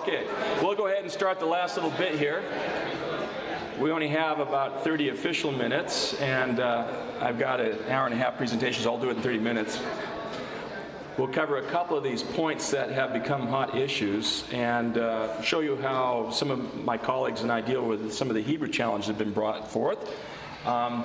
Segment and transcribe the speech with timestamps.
[0.00, 0.26] Okay,
[0.62, 2.42] we'll go ahead and start the last little bit here.
[3.78, 8.16] We only have about 30 official minutes, and uh, I've got an hour and a
[8.16, 9.78] half presentation, so I'll do it in 30 minutes.
[11.18, 15.60] We'll cover a couple of these points that have become hot issues and uh, show
[15.60, 19.08] you how some of my colleagues and I deal with some of the Hebrew challenges
[19.08, 20.16] that have been brought forth.
[20.64, 21.04] Um,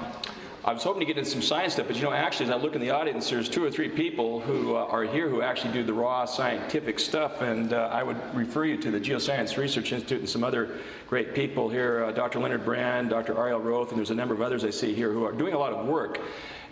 [0.66, 2.56] I was hoping to get into some science stuff, but you know, actually, as I
[2.56, 5.72] look in the audience, there's two or three people who uh, are here who actually
[5.74, 9.92] do the raw scientific stuff, and uh, I would refer you to the Geoscience Research
[9.92, 12.40] Institute and some other great people here, uh, Dr.
[12.40, 13.38] Leonard Brand, Dr.
[13.38, 15.58] Ariel Roth, and there's a number of others I see here who are doing a
[15.60, 16.20] lot of work.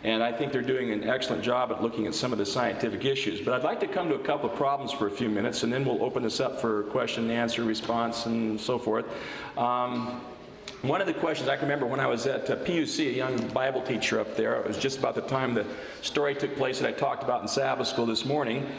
[0.03, 3.05] And I think they're doing an excellent job at looking at some of the scientific
[3.05, 3.41] issues.
[3.41, 5.71] But I'd like to come to a couple of problems for a few minutes, and
[5.71, 9.05] then we'll open this up for question and answer, response, and so forth.
[9.55, 10.19] Um,
[10.83, 13.37] one of the questions I can remember when I was at uh, PUC, a young
[13.47, 15.65] Bible teacher up there, it was just about the time the
[16.01, 18.69] story took place that I talked about in Sabbath school this morning.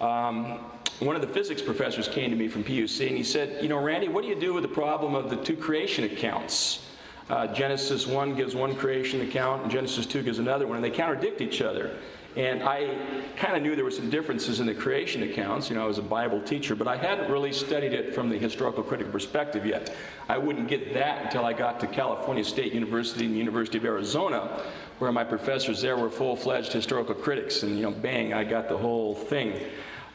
[0.00, 0.60] Um,
[1.00, 3.82] one of the physics professors came to me from PUC and he said, You know,
[3.82, 6.86] Randy, what do you do with the problem of the two creation accounts?
[7.28, 10.90] Uh, Genesis 1 gives one creation account and Genesis 2 gives another one, and they
[10.90, 11.96] contradict each other.
[12.36, 12.96] And I
[13.36, 15.70] kind of knew there were some differences in the creation accounts.
[15.70, 18.38] You know, I was a Bible teacher, but I hadn't really studied it from the
[18.38, 19.96] historical critical perspective yet.
[20.28, 23.84] I wouldn't get that until I got to California State University and the University of
[23.84, 24.62] Arizona,
[24.98, 27.62] where my professors there were full-fledged historical critics.
[27.62, 29.60] And, you know, bang, I got the whole thing.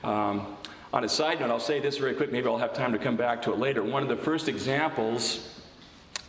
[0.03, 0.55] Um,
[0.93, 2.31] on a side note, I'll say this very quick.
[2.31, 3.83] Maybe I'll have time to come back to it later.
[3.83, 5.49] One of the first examples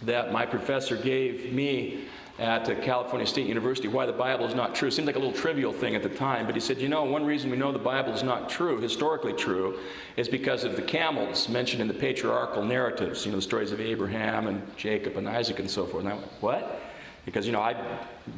[0.02, 2.06] that my professor gave me
[2.38, 4.88] at uh, California State University why the Bible is not true.
[4.88, 7.04] It seemed like a little trivial thing at the time, but he said, you know,
[7.04, 9.78] one reason we know the Bible is not true, historically true,
[10.16, 13.80] is because of the camels mentioned in the patriarchal narratives, you know, the stories of
[13.80, 16.04] Abraham and Jacob and Isaac and so forth.
[16.04, 16.80] And I went, what?
[17.24, 17.78] Because, you know, I've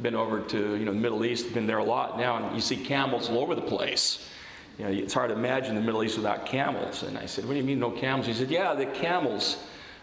[0.01, 2.61] been over to, you know, the Middle East, been there a lot now, and you
[2.61, 4.29] see camels all over the place.
[4.77, 7.01] You know, it's hard to imagine the Middle East without camels.
[7.01, 8.27] And I said, what do you mean no camels?
[8.27, 9.57] He said, yeah, the camels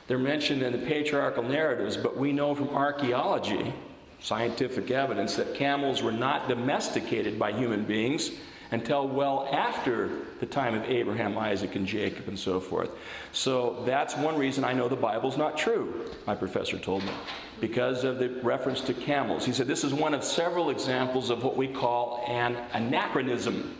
[0.06, 3.72] they're mentioned in the patriarchal narratives, but we know from archaeology,
[4.20, 8.30] scientific evidence, that camels were not domesticated by human beings
[8.70, 10.10] until well after
[10.40, 12.90] the time of Abraham, Isaac, and Jacob, and so forth.
[13.32, 17.12] So that's one reason I know the Bible's not true, my professor told me,
[17.60, 19.44] because of the reference to camels.
[19.44, 23.76] He said this is one of several examples of what we call an anachronism.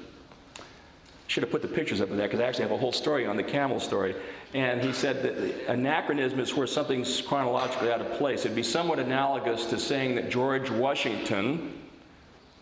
[1.35, 3.27] Should have put the pictures up of that because I actually have a whole story
[3.27, 4.15] on the camel story.
[4.55, 8.45] And he said that anachronism is where something's chronologically out of place.
[8.45, 11.77] It'd be somewhat analogous to saying that George Washington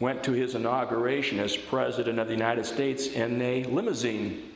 [0.00, 4.50] went to his inauguration as President of the United States in a limousine,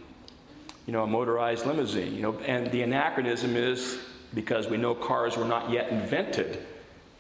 [0.87, 2.15] you know, a motorized limousine.
[2.15, 3.98] You know, and the anachronism is
[4.33, 6.65] because we know cars were not yet invented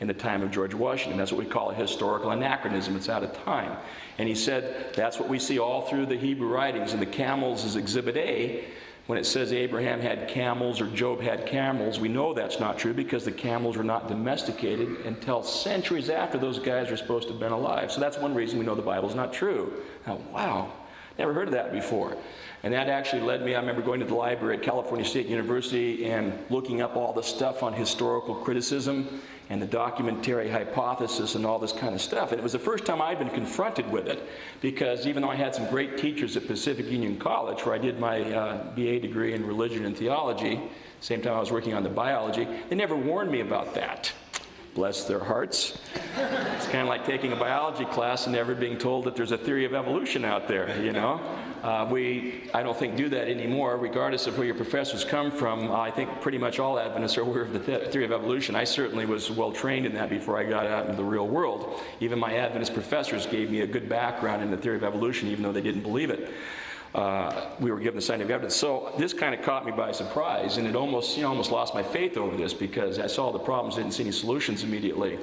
[0.00, 1.18] in the time of George Washington.
[1.18, 2.96] That's what we call a historical anachronism.
[2.96, 3.76] It's out of time.
[4.18, 6.92] And he said that's what we see all through the Hebrew writings.
[6.92, 8.64] And the camels is exhibit A.
[9.06, 12.92] When it says Abraham had camels or Job had camels, we know that's not true
[12.92, 17.40] because the camels were not domesticated until centuries after those guys were supposed to have
[17.40, 17.92] been alive.
[17.92, 19.84] So that's one reason we know the Bible's not true.
[20.08, 20.72] Now, wow,
[21.20, 22.16] never heard of that before.
[22.62, 26.06] And that actually led me, I remember going to the library at California State University
[26.06, 31.58] and looking up all the stuff on historical criticism and the documentary hypothesis and all
[31.58, 32.32] this kind of stuff.
[32.32, 34.26] And it was the first time I'd been confronted with it
[34.60, 38.00] because even though I had some great teachers at Pacific Union College, where I did
[38.00, 40.60] my uh, BA degree in religion and theology,
[41.00, 44.12] same time I was working on the biology, they never warned me about that.
[44.74, 45.78] Bless their hearts.
[46.16, 49.38] it's kind of like taking a biology class and never being told that there's a
[49.38, 51.20] theory of evolution out there, you know?
[51.62, 55.72] Uh, we, I don't think, do that anymore, regardless of where your professors come from.
[55.72, 58.54] I think pretty much all Adventists are aware of the theory of evolution.
[58.54, 61.80] I certainly was well trained in that before I got out into the real world.
[62.00, 65.42] Even my Adventist professors gave me a good background in the theory of evolution, even
[65.42, 66.32] though they didn't believe it
[66.96, 68.56] uh, we were given the scientific evidence.
[68.56, 71.74] So this kind of caught me by surprise, and it almost, you know, almost lost
[71.74, 75.18] my faith over this because I saw the problems, didn't see any solutions immediately.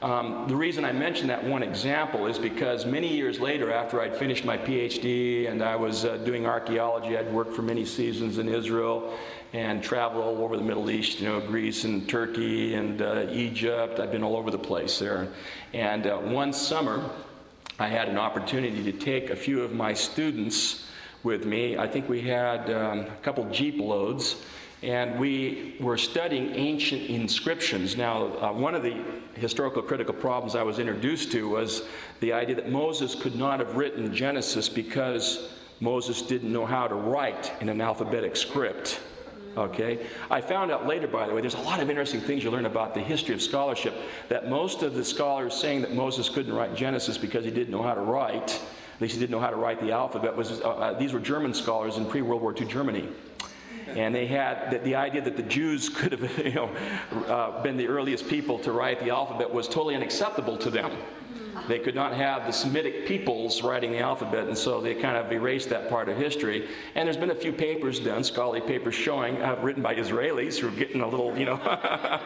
[0.00, 4.16] Um, the reason I mention that one example is because many years later, after I'd
[4.16, 8.48] finished my PhD and I was uh, doing archaeology, I'd worked for many seasons in
[8.48, 9.18] Israel
[9.52, 13.98] and traveled all over the Middle East, you know, Greece and Turkey and uh, Egypt.
[13.98, 15.26] I've been all over the place there.
[15.72, 17.10] And uh, one summer,
[17.80, 20.86] I had an opportunity to take a few of my students
[21.24, 21.76] with me.
[21.76, 24.36] I think we had um, a couple Jeep loads,
[24.82, 27.96] and we were studying ancient inscriptions.
[27.96, 29.02] Now, uh, one of the
[29.34, 31.82] historical critical problems I was introduced to was
[32.20, 36.94] the idea that Moses could not have written Genesis because Moses didn't know how to
[36.94, 39.00] write in an alphabetic script.
[39.56, 40.06] Okay?
[40.30, 42.66] I found out later, by the way, there's a lot of interesting things you learn
[42.66, 43.94] about the history of scholarship.
[44.28, 47.82] That most of the scholars saying that Moses couldn't write Genesis because he didn't know
[47.82, 48.60] how to write
[48.98, 50.36] at least he didn't know how to write the alphabet.
[50.36, 53.08] Was, uh, uh, these were German scholars in pre World War II Germany.
[53.96, 56.70] And they had the, the idea that the Jews could have you know,
[57.26, 60.90] uh, been the earliest people to write the alphabet was totally unacceptable to them.
[61.68, 65.30] They could not have the Semitic peoples writing the alphabet, and so they kind of
[65.30, 66.66] erased that part of history.
[66.94, 70.68] And there's been a few papers done, scholarly papers showing, uh, written by Israelis who
[70.68, 71.58] are getting a little, you know,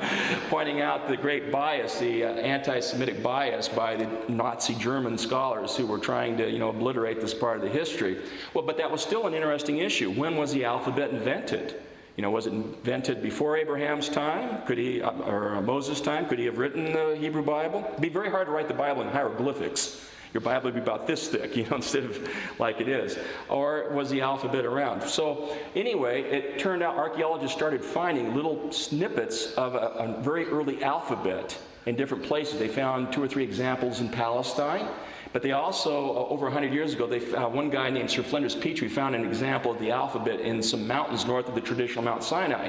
[0.49, 5.77] pointing out the great bias, the uh, anti Semitic bias by the Nazi German scholars
[5.77, 8.19] who were trying to, you know, obliterate this part of the history.
[8.55, 10.13] Well, but that was still an interesting issue.
[10.13, 11.83] When was the alphabet invented?
[12.17, 14.63] You know, was it invented before Abraham's time?
[14.67, 16.27] Could he, uh, or Moses' time?
[16.27, 17.85] Could he have written the Hebrew Bible?
[17.89, 20.09] It'd be very hard to write the Bible in hieroglyphics.
[20.35, 22.29] Your Bible would be about this thick, you know, instead of
[22.59, 23.19] like it is.
[23.49, 25.03] Or was the alphabet around?
[25.03, 30.83] So, anyway, it turned out archaeologists started finding little snippets of a, a very early
[30.85, 32.59] alphabet in different places.
[32.59, 34.87] They found two or three examples in Palestine.
[35.33, 38.55] But they also, uh, over 100 years ago, they, uh, one guy named Sir Flinders
[38.55, 42.23] Petrie found an example of the alphabet in some mountains north of the traditional Mount
[42.23, 42.69] Sinai.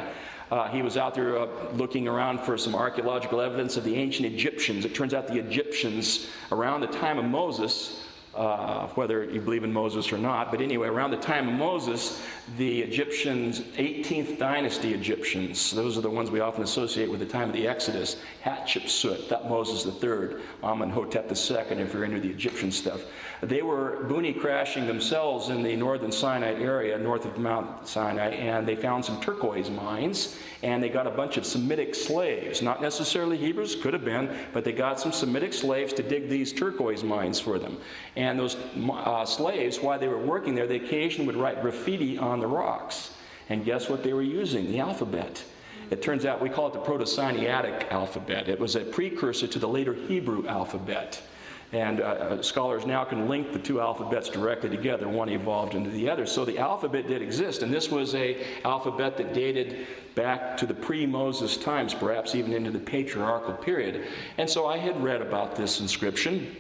[0.50, 4.32] Uh, he was out there uh, looking around for some archaeological evidence of the ancient
[4.32, 4.86] Egyptians.
[4.86, 8.03] It turns out the Egyptians, around the time of Moses,
[8.36, 10.52] uh, whether you believe in Moses or not.
[10.52, 12.22] But anyway, around the time of Moses,
[12.58, 17.50] the Egyptians, 18th dynasty Egyptians, those are the ones we often associate with the time
[17.50, 23.02] of the Exodus, Hatshepsut, Thutmose III, Amenhotep II, if you're into the Egyptian stuff.
[23.46, 28.66] They were boonie crashing themselves in the northern Sinai area, north of Mount Sinai, and
[28.66, 33.36] they found some turquoise mines, and they got a bunch of Semitic slaves, not necessarily
[33.36, 37.40] Hebrews, could have been, but they got some Semitic slaves to dig these turquoise mines
[37.40, 37.78] for them.
[38.16, 42.40] And those uh, slaves, while they were working there, they occasionally would write graffiti on
[42.40, 43.12] the rocks.
[43.50, 44.72] And guess what they were using?
[44.72, 45.44] The alphabet.
[45.92, 48.48] It turns out we call it the Proto Sinaitic alphabet.
[48.48, 51.22] It was a precursor to the later Hebrew alphabet.
[51.74, 55.10] And uh, uh, scholars now can link the two alphabets directly together.
[55.10, 56.28] One evolved into the other.
[56.28, 60.74] So the alphabet did exist, and this was a alphabet that dated back to the
[60.76, 64.06] pre-Moses times, perhaps even into the patriarchal period.
[64.38, 66.56] And so I had read about this inscription.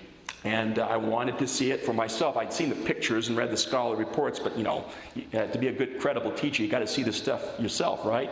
[0.45, 2.35] And I wanted to see it for myself.
[2.35, 4.83] I'd seen the pictures and read the scholarly reports, but you know,
[5.31, 8.29] to be a good, credible teacher, you got to see the stuff yourself, right?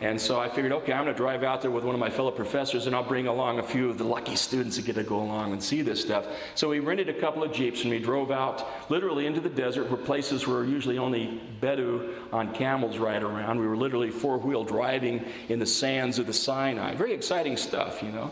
[0.00, 2.10] And so I figured, okay, I'm going to drive out there with one of my
[2.10, 5.02] fellow professors and I'll bring along a few of the lucky students that get to
[5.02, 6.26] go along and see this stuff.
[6.54, 9.90] So we rented a couple of Jeeps and we drove out literally into the desert
[9.90, 13.58] where places where usually only Bedou on camels ride around.
[13.58, 16.94] We were literally four wheel driving in the sands of the Sinai.
[16.94, 18.30] Very exciting stuff, you know.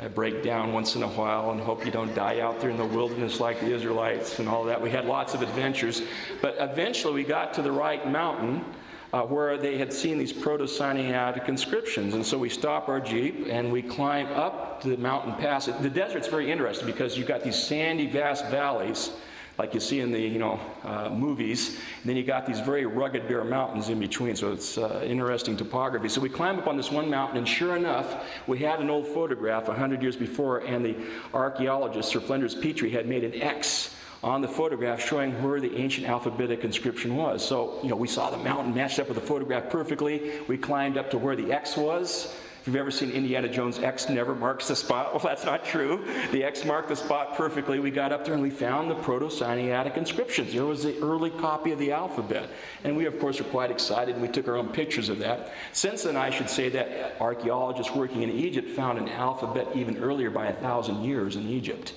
[0.00, 2.76] I break down once in a while and hope you don't die out there in
[2.76, 4.80] the wilderness like the Israelites and all that.
[4.80, 6.02] We had lots of adventures.
[6.40, 8.64] But eventually we got to the right mountain
[9.12, 12.14] uh, where they had seen these proto Sinaitic inscriptions.
[12.14, 15.66] And so we stop our Jeep and we climb up the mountain pass.
[15.66, 19.10] The desert's very interesting because you've got these sandy, vast valleys
[19.58, 21.68] like you see in the you know uh, movies.
[21.68, 25.56] And then you got these very rugged bare mountains in between, so it's uh, interesting
[25.56, 26.08] topography.
[26.08, 29.06] So we climb up on this one mountain, and sure enough, we had an old
[29.06, 30.96] photograph 100 years before, and the
[31.34, 36.06] archaeologist Sir Flinders Petrie had made an X on the photograph showing where the ancient
[36.06, 37.44] alphabetic inscription was.
[37.44, 40.40] So, you know, we saw the mountain matched up with the photograph perfectly.
[40.46, 42.34] We climbed up to where the X was.
[42.62, 45.12] If you've ever seen Indiana Jones, X never marks the spot.
[45.12, 46.04] Well, that's not true.
[46.30, 47.80] The X marked the spot perfectly.
[47.80, 50.52] We got up there and we found the Proto Sinaitic inscriptions.
[50.52, 52.48] There was the early copy of the alphabet.
[52.84, 55.50] And we, of course, were quite excited and we took our own pictures of that.
[55.72, 60.30] Since then, I should say that archaeologists working in Egypt found an alphabet even earlier
[60.30, 61.94] by a thousand years in Egypt.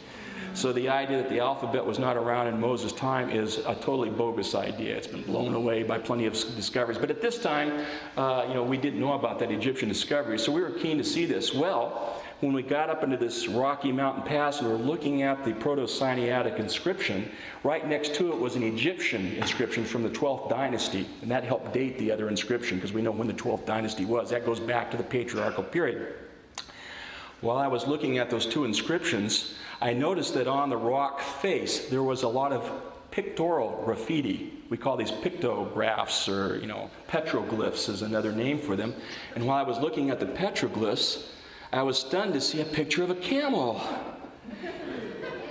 [0.56, 4.10] So the idea that the alphabet was not around in Moses' time is a totally
[4.10, 4.96] bogus idea.
[4.96, 6.98] It's been blown away by plenty of discoveries.
[6.98, 7.86] But at this time,
[8.16, 11.04] uh, you know, we didn't know about that Egyptian discovery, so we were keen to
[11.04, 11.54] see this.
[11.54, 15.44] Well, when we got up into this rocky mountain pass and we were looking at
[15.44, 17.30] the Proto-Sinaitic inscription,
[17.66, 21.74] right next to it was an Egyptian inscription from the 12th dynasty, and that helped
[21.74, 24.30] date the other inscription because we know when the 12th dynasty was.
[24.30, 26.16] That goes back to the patriarchal period.
[27.42, 29.56] While I was looking at those two inscriptions,
[29.86, 32.72] I noticed that on the rock face there was a lot of
[33.12, 34.52] pictorial graffiti.
[34.72, 38.96] We call these pictographs or, you know, petroglyphs is another name for them.
[39.36, 41.28] And while I was looking at the petroglyphs,
[41.72, 43.80] I was stunned to see a picture of a camel.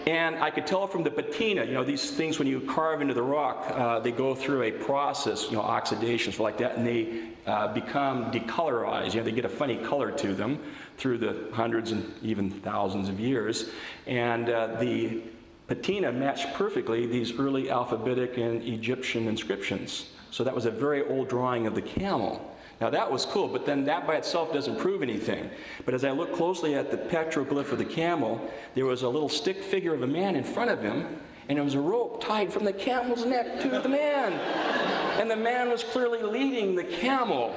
[0.09, 3.15] And I could tell from the patina, you know, these things when you carve into
[3.15, 7.29] the rock, uh, they go through a process, you know, oxidations like that, and they
[7.47, 9.15] uh, become decolorized.
[9.15, 10.59] You know, they get a funny color to them
[10.97, 13.71] through the hundreds and even thousands of years.
[14.07, 15.23] And uh, the
[15.67, 20.11] patina matched perfectly these early alphabetic and Egyptian inscriptions.
[20.31, 22.51] So that was a very old drawing of the camel.
[22.81, 25.49] Now that was cool, but then that by itself doesn't prove anything.
[25.85, 29.29] But as I looked closely at the petroglyph of the camel, there was a little
[29.29, 32.53] stick figure of a man in front of him, and there was a rope tied
[32.53, 35.04] from the camel's neck to the man.
[35.19, 37.55] And the man was clearly leading the camel.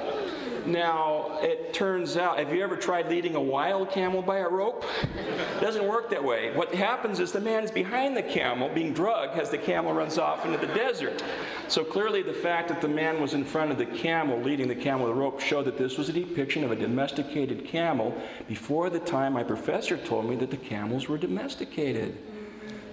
[0.66, 4.84] Now, it turns out, have you ever tried leading a wild camel by a rope?
[5.02, 6.54] It doesn't work that way.
[6.54, 10.18] What happens is the man is behind the camel, being drugged, as the camel runs
[10.18, 11.22] off into the desert.
[11.68, 14.74] So clearly, the fact that the man was in front of the camel, leading the
[14.74, 18.14] camel with a rope, showed that this was a depiction of a domesticated camel
[18.46, 22.18] before the time my professor told me that the camels were domesticated.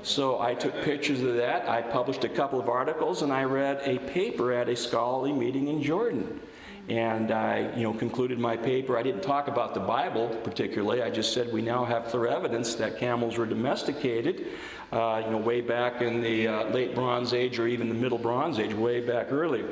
[0.05, 1.67] So I took pictures of that.
[1.67, 5.67] I published a couple of articles, and I read a paper at a scholarly meeting
[5.67, 6.39] in Jordan.
[6.87, 8.99] And I, you know, concluded my paper.
[8.99, 11.01] I didn't talk about the Bible particularly.
[11.01, 14.45] I just said we now have clear evidence that camels were domesticated,
[14.91, 18.19] uh, you know, way back in the uh, late Bronze Age or even the Middle
[18.19, 19.67] Bronze Age, way back earlier.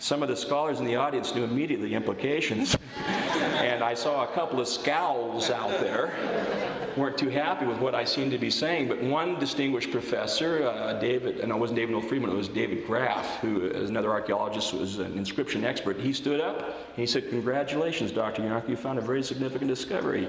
[0.00, 2.76] Some of the scholars in the audience knew immediately the implications,
[3.06, 6.65] and I saw a couple of scowls out there
[6.96, 8.88] weren't too happy with what I seemed to be saying.
[8.88, 12.86] But one distinguished professor, uh, David, and it wasn't David Noel Freedman, it was David
[12.86, 15.98] Graf, who is another archaeologist, was an inscription expert.
[15.98, 18.42] He stood up and he said, Congratulations, Dr.
[18.42, 20.28] Younker, you found a very significant discovery.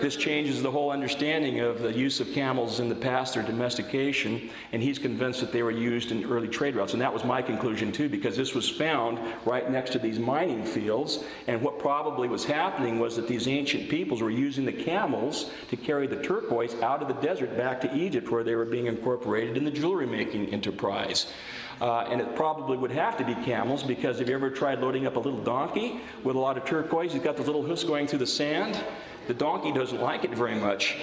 [0.00, 4.50] This changes the whole understanding of the use of camels in the past, their domestication,
[4.72, 6.92] and he's convinced that they were used in early trade routes.
[6.92, 10.64] And that was my conclusion too, because this was found right next to these mining
[10.64, 11.24] fields.
[11.46, 15.76] And what probably was happening was that these ancient peoples were using the camels to
[15.76, 19.56] carry the turquoise out of the desert back to Egypt, where they were being incorporated
[19.56, 21.32] in the jewelry making enterprise.
[21.80, 25.06] Uh, and it probably would have to be camels because have you ever tried loading
[25.06, 27.12] up a little donkey with a lot of turquoise?
[27.12, 28.82] He's got those little hoofs going through the sand.
[29.26, 30.96] The donkey doesn't like it very much,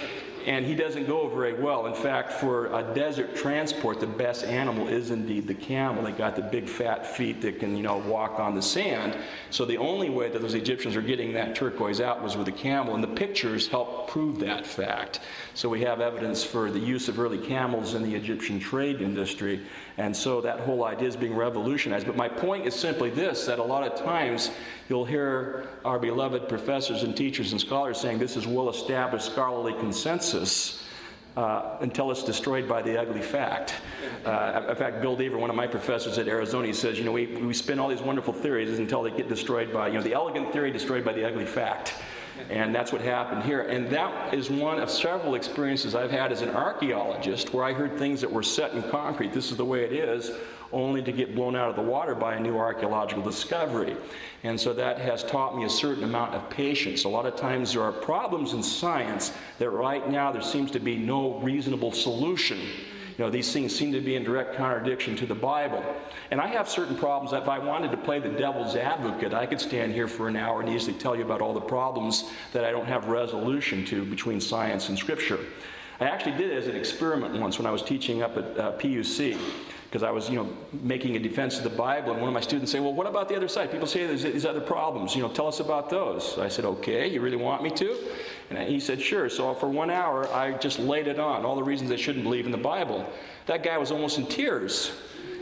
[0.46, 1.86] and he doesn't go very well.
[1.86, 6.02] In fact, for a desert transport, the best animal is indeed the camel.
[6.02, 9.16] They got the big fat feet that can, you know, walk on the sand.
[9.50, 12.52] So the only way that those Egyptians are getting that turquoise out was with a
[12.52, 15.20] camel, and the pictures help prove that fact.
[15.54, 19.60] So we have evidence for the use of early camels in the Egyptian trade industry.
[19.96, 22.06] And so that whole idea is being revolutionized.
[22.06, 24.50] But my point is simply this that a lot of times
[24.88, 29.72] you'll hear our beloved professors and teachers and scholars saying this is well established scholarly
[29.74, 30.80] consensus.
[31.36, 33.74] Uh, until it's destroyed by the ugly fact.
[34.24, 37.10] Uh, in fact, Bill Dever, one of my professors at Arizona, he says, you know,
[37.10, 40.12] we, we spin all these wonderful theories until they get destroyed by, you know, the
[40.12, 41.94] elegant theory destroyed by the ugly fact.
[42.50, 43.62] And that's what happened here.
[43.62, 47.98] And that is one of several experiences I've had as an archaeologist where I heard
[47.98, 49.32] things that were set in concrete.
[49.32, 50.30] This is the way it is,
[50.74, 53.96] only to get blown out of the water by a new archaeological discovery.
[54.42, 57.04] And so that has taught me a certain amount of patience.
[57.04, 60.80] A lot of times there are problems in science that right now there seems to
[60.80, 62.58] be no reasonable solution
[63.16, 65.84] you know, these things seem to be in direct contradiction to the Bible.
[66.32, 69.46] And I have certain problems that if I wanted to play the devil's advocate, I
[69.46, 72.64] could stand here for an hour and easily tell you about all the problems that
[72.64, 75.38] I don't have resolution to between science and Scripture.
[76.00, 78.72] I actually did it as an experiment once when I was teaching up at uh,
[78.78, 79.38] PUC
[79.94, 82.40] because I was, you know, making a defense of the Bible, and one of my
[82.40, 83.70] students said, "Well, what about the other side?
[83.70, 85.14] People say there's these other problems.
[85.14, 87.96] You know, tell us about those." I said, "Okay, you really want me to?"
[88.50, 89.28] And he said, Sure.
[89.28, 92.46] So for one hour, I just laid it on, all the reasons I shouldn't believe
[92.46, 93.08] in the Bible.
[93.46, 94.92] That guy was almost in tears.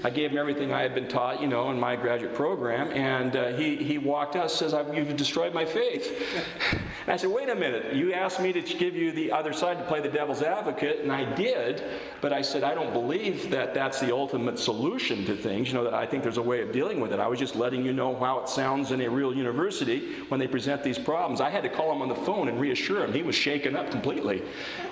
[0.05, 3.37] I gave him everything I had been taught, you know, in my graduate program, and
[3.37, 6.23] uh, he, he walked out says, You've destroyed my faith.
[7.03, 9.79] And I said, Wait a minute, you asked me to give you the other side
[9.79, 11.83] to play the devil's advocate, and I did,
[12.21, 15.85] but I said, I don't believe that that's the ultimate solution to things, you know,
[15.85, 17.19] that I think there's a way of dealing with it.
[17.19, 20.47] I was just letting you know how it sounds in a real university when they
[20.47, 21.41] present these problems.
[21.41, 23.13] I had to call him on the phone and reassure him.
[23.13, 24.43] He was shaken up completely.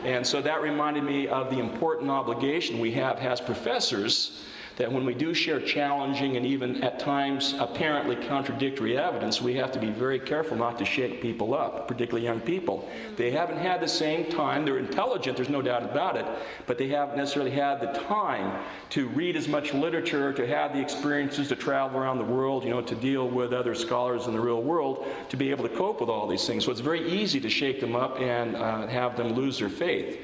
[0.04, 4.42] And so that reminded me of the important obligation we have as professors
[4.80, 9.70] that when we do share challenging and even at times apparently contradictory evidence, we have
[9.70, 12.88] to be very careful not to shake people up, particularly young people.
[13.18, 16.24] They haven't had the same time, they're intelligent, there's no doubt about it,
[16.66, 18.58] but they haven't necessarily had the time
[18.88, 22.70] to read as much literature, to have the experiences to travel around the world, you
[22.70, 26.00] know, to deal with other scholars in the real world, to be able to cope
[26.00, 26.64] with all these things.
[26.64, 30.18] So it's very easy to shake them up and uh, have them lose their faith.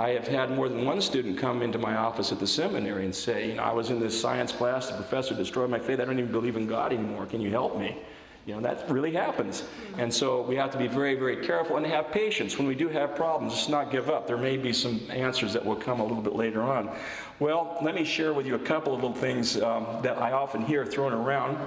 [0.00, 3.14] I have had more than one student come into my office at the seminary and
[3.14, 6.06] say, you know, I was in this science class, the professor destroyed my faith, I
[6.06, 7.98] don't even believe in God anymore, can you help me?
[8.46, 9.64] You know, that really happens.
[9.98, 12.88] And so we have to be very, very careful and have patience when we do
[12.88, 13.52] have problems.
[13.52, 14.26] Just not give up.
[14.26, 16.90] There may be some answers that will come a little bit later on.
[17.38, 20.64] Well, let me share with you a couple of little things um, that I often
[20.64, 21.58] hear thrown around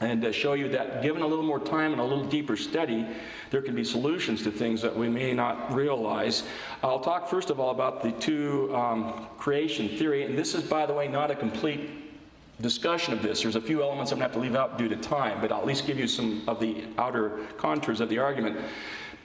[0.00, 3.06] and uh, show you that given a little more time and a little deeper study,
[3.50, 6.42] there can be solutions to things that we may not realize.
[6.82, 10.86] I'll talk first of all about the two um, creation theory, and this is, by
[10.86, 11.90] the way, not a complete
[12.60, 13.42] discussion of this.
[13.42, 15.52] There's a few elements I'm going to have to leave out due to time, but
[15.52, 18.58] I'll at least give you some of the outer contours of the argument.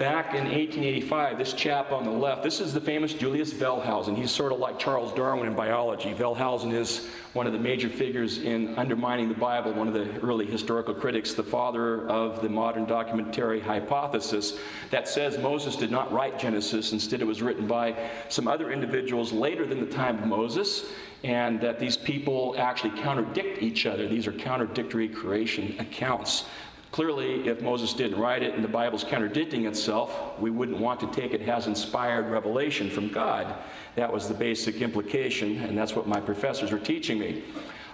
[0.02, 4.18] Back in 1885, this chap on the left, this is the famous Julius Wellhausen.
[4.18, 6.16] He's sort of like Charles Darwin in biology.
[6.16, 10.48] Wellhausen is one of the major figures in undermining the Bible, one of the early
[10.48, 14.58] historical critics, the father of the modern documentary hypothesis
[14.90, 16.94] that says Moses did not write Genesis.
[16.94, 17.96] Instead, it was written by
[18.28, 20.86] some other individuals later than the time of Moses,
[21.24, 24.08] and that these people actually contradict each other.
[24.08, 26.46] These are contradictory creation accounts.
[26.92, 31.08] Clearly, if Moses didn't write it and the Bible's contradicting itself, we wouldn't want to
[31.08, 33.56] take it as inspired revelation from God.
[33.96, 37.44] That was the basic implication, and that's what my professors were teaching me.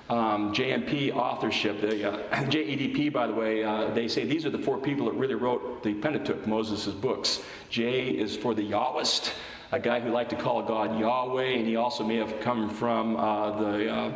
[0.10, 4.58] Um, JMP authorship, the uh, JEDP, by the way, uh, they say these are the
[4.58, 7.42] four people that really wrote the Pentateuch, Moses' books.
[7.70, 9.34] J is for the Yahwist,
[9.74, 13.16] a guy who liked to call God Yahweh, and he also may have come from
[13.18, 14.12] uh, the, uh,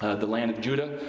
[0.00, 1.00] uh, the land of Judah.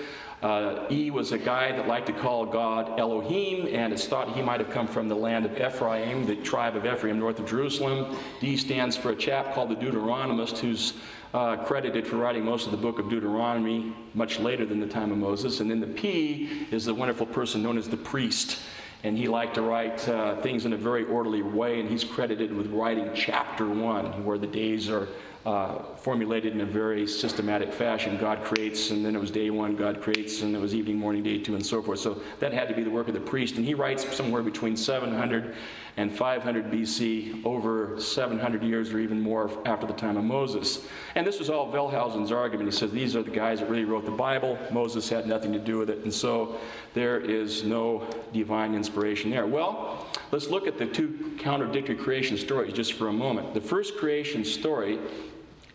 [0.44, 4.42] Uh, e was a guy that liked to call God Elohim, and it's thought he
[4.42, 8.16] might have come from the land of Ephraim, the tribe of Ephraim, north of Jerusalem.
[8.40, 10.94] D stands for a chap called the Deuteronomist, who's
[11.34, 15.12] uh, credited for writing most of the book of Deuteronomy much later than the time
[15.12, 15.60] of Moses.
[15.60, 18.60] And then the P is the wonderful person known as the priest.
[19.04, 22.56] And he liked to write uh, things in a very orderly way, and he's credited
[22.56, 25.08] with writing chapter one, where the days are
[25.46, 28.18] uh, formulated in a very systematic fashion.
[28.18, 31.24] God creates, and then it was day one, God creates, and it was evening, morning,
[31.24, 32.00] day two, and so forth.
[32.00, 33.56] So that had to be the work of the priest.
[33.56, 35.56] And he writes somewhere between 700
[35.98, 40.86] and 500 BC, over 700 years or even more after the time of Moses.
[41.16, 42.72] And this was all Wellhausen's argument.
[42.72, 44.60] He says these are the guys that really wrote the Bible.
[44.72, 46.04] Moses had nothing to do with it.
[46.04, 46.60] And so
[46.94, 49.48] there is no divine inspiration there.
[49.48, 53.54] Well, let's look at the two contradictory creation stories just for a moment.
[53.54, 55.00] The first creation story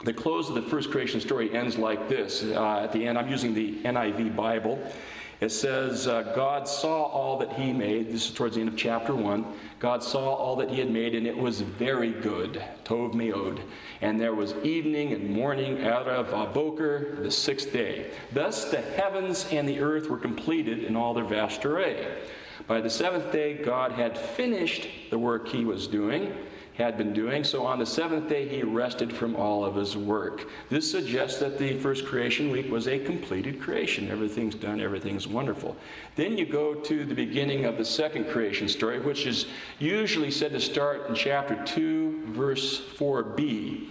[0.04, 2.42] the close of the first creation story ends like this.
[2.42, 4.84] Uh, at the end, I'm using the NIV Bible.
[5.40, 8.08] It says, uh, God saw all that he made.
[8.08, 9.44] This is towards the end of chapter 1.
[9.78, 12.62] God saw all that he had made, and it was very good.
[12.84, 13.60] Tov meod.
[14.00, 18.10] And there was evening and morning, Erev Boker, the sixth day.
[18.32, 22.22] Thus the heavens and the earth were completed in all their vast array.
[22.66, 26.32] By the seventh day, God had finished the work he was doing
[26.74, 27.44] had been doing.
[27.44, 30.48] So on the seventh day, he rested from all of his work.
[30.70, 34.10] This suggests that the first creation week was a completed creation.
[34.10, 35.76] Everything's done, everything's wonderful.
[36.16, 39.46] Then you go to the beginning of the second creation story, which is
[39.78, 43.88] usually said to start in chapter 2, verse 4b.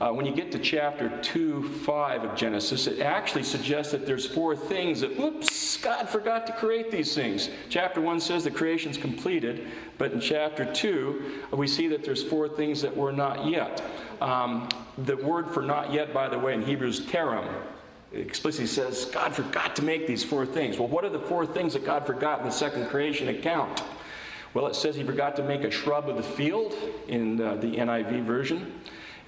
[0.00, 4.26] Uh, when you get to chapter 2, 5 of Genesis, it actually suggests that there's
[4.26, 7.50] four things that, whoops, God forgot to create these things.
[7.68, 9.66] Chapter 1 says the creation's completed,
[9.98, 13.82] but in chapter 2, we see that there's four things that were not yet.
[14.20, 17.52] Um, the word for not yet, by the way, in Hebrew is terem.
[18.12, 20.78] It explicitly says God forgot to make these four things.
[20.78, 23.82] Well, what are the four things that God forgot in the second creation account?
[24.54, 26.74] Well, it says he forgot to make a shrub of the field
[27.06, 28.72] in uh, the NIV version.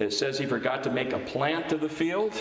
[0.01, 2.33] It says he forgot to make a plant of the field.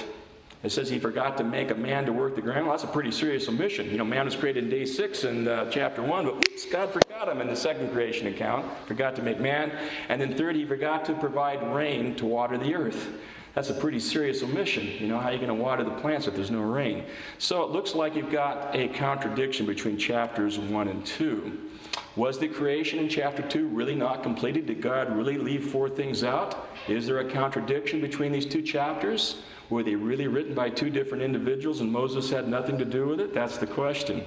[0.63, 2.67] It says he forgot to make a man to work the ground.
[2.67, 3.91] Well, that's a pretty serious omission.
[3.91, 6.91] You know, man was created in day six in uh, chapter one, but oops, God
[6.91, 8.67] forgot him in the second creation account.
[8.87, 9.73] Forgot to make man.
[10.09, 13.09] And then third, he forgot to provide rain to water the earth.
[13.55, 14.87] That's a pretty serious omission.
[14.87, 17.05] You know, how are you going to water the plants if there's no rain?
[17.39, 21.70] So it looks like you've got a contradiction between chapters one and two.
[22.17, 24.67] Was the creation in chapter 2 really not completed?
[24.67, 26.69] Did God really leave four things out?
[26.89, 29.43] Is there a contradiction between these two chapters?
[29.71, 33.21] Were they really written by two different individuals and Moses had nothing to do with
[33.21, 33.33] it?
[33.33, 34.25] That's the question.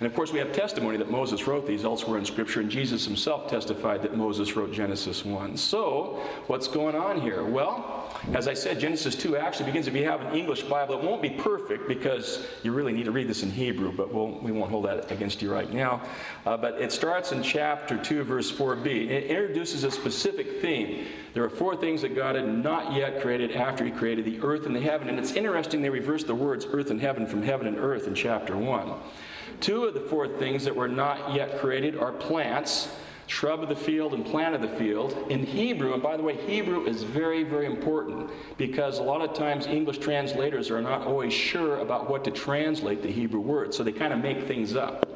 [0.00, 3.04] And of course, we have testimony that Moses wrote these elsewhere in Scripture, and Jesus
[3.04, 5.56] himself testified that Moses wrote Genesis 1.
[5.56, 7.42] So, what's going on here?
[7.42, 11.04] Well, as I said, Genesis 2 actually begins, if you have an English Bible, it
[11.04, 14.52] won't be perfect because you really need to read this in Hebrew, but we'll, we
[14.52, 16.00] won't hold that against you right now.
[16.46, 18.86] Uh, but it starts in chapter 2, verse 4b.
[18.86, 21.06] It introduces a specific theme.
[21.34, 24.64] There are four things that God had not yet created after He created the earth
[24.66, 25.08] and the heaven.
[25.08, 28.14] And it's interesting, they reverse the words earth and heaven from heaven and earth in
[28.14, 28.92] chapter 1.
[29.60, 32.88] Two of the four things that were not yet created are plants,
[33.26, 35.16] shrub of the field and plant of the field.
[35.28, 39.34] In Hebrew, and by the way, Hebrew is very, very important because a lot of
[39.36, 43.82] times English translators are not always sure about what to translate the Hebrew word, so
[43.82, 45.06] they kind of make things up.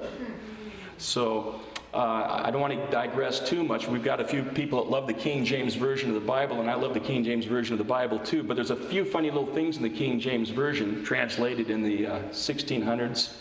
[0.98, 1.60] So,
[1.94, 3.86] uh, I don't want to digress too much.
[3.86, 6.70] We've got a few people that love the King James Version of the Bible, and
[6.70, 8.42] I love the King James Version of the Bible too.
[8.42, 12.06] But there's a few funny little things in the King James Version translated in the
[12.06, 13.34] uh, 1600s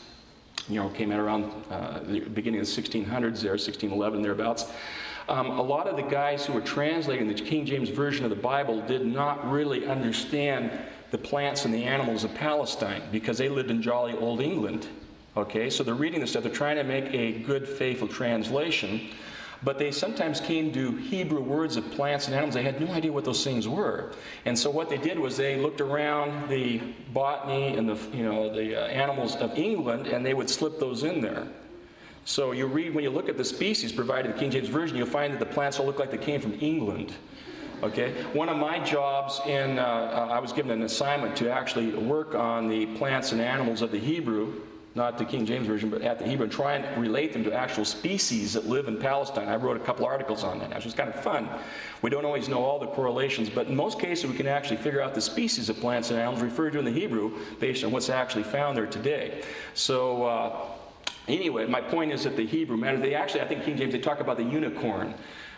[0.69, 4.65] you know, came out around uh, the beginning of the 1600s there, 1611 thereabouts.
[5.29, 8.35] Um, a lot of the guys who were translating the King James Version of the
[8.35, 10.71] Bible did not really understand
[11.11, 14.87] the plants and the animals of Palestine because they lived in jolly old England.
[15.37, 19.09] Okay, so they're reading this stuff, they're trying to make a good, faithful translation,
[19.63, 22.55] but they sometimes came to Hebrew words of plants and animals.
[22.55, 24.11] They had no idea what those things were.
[24.45, 26.79] And so what they did was they looked around the
[27.13, 31.03] botany and the, you know, the uh, animals of England and they would slip those
[31.03, 31.47] in there.
[32.25, 34.97] So you read, when you look at the species provided in the King James Version,
[34.97, 37.13] you'll find that the plants all look like they came from England.
[37.83, 38.13] Okay?
[38.33, 42.35] One of my jobs in, uh, uh, I was given an assignment to actually work
[42.35, 44.53] on the plants and animals of the Hebrew,
[44.93, 47.53] not the King James Version, but at the Hebrew, and try and relate them to
[47.53, 49.47] actual species that live in Palestine.
[49.47, 50.71] I wrote a couple articles on that.
[50.71, 51.47] It was kind of fun.
[52.01, 55.01] We don't always know all the correlations, but in most cases we can actually figure
[55.01, 58.09] out the species of plants and animals referred to in the Hebrew based on what's
[58.09, 59.43] actually found there today.
[59.75, 60.65] So, uh,
[61.29, 62.97] anyway, my point is that the Hebrew matter.
[62.97, 65.13] They actually, I think King James, they talk about the unicorn.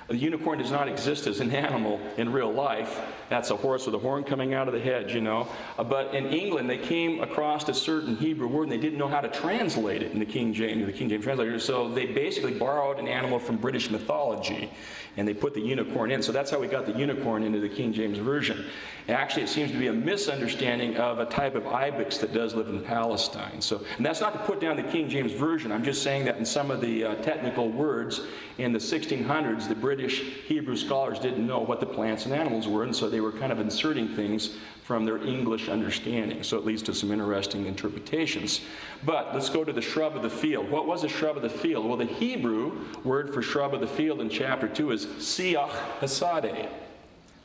[0.08, 3.00] The unicorn does not exist as an animal in real life.
[3.30, 5.48] That's a horse with a horn coming out of the head, you know.
[5.78, 9.08] Uh, but in England, they came across a certain Hebrew word and they didn't know
[9.08, 11.58] how to translate it in the King James, the King James translator.
[11.60, 14.72] So they basically borrowed an animal from British mythology
[15.18, 16.22] and they put the unicorn in.
[16.22, 18.66] So that's how we got the unicorn into the King James Version.
[19.08, 22.56] And actually, it seems to be a misunderstanding of a type of ibex that does
[22.56, 23.62] live in Palestine.
[23.62, 25.72] So, and that's not to put down the King James Version.
[25.72, 28.22] I'm just saying that in some of the uh, technical words
[28.58, 32.84] in the 1600s, the British Hebrew scholars didn't know what the plants and animals were,
[32.84, 36.44] and so they were kind of inserting things from their English understanding.
[36.44, 38.62] So it leads to some interesting interpretations.
[39.06, 40.70] But let's go to the shrub of the field.
[40.70, 41.86] What was a shrub of the field?
[41.86, 46.70] Well, the Hebrew word for shrub of the field in chapter 2 is siach hasadeh.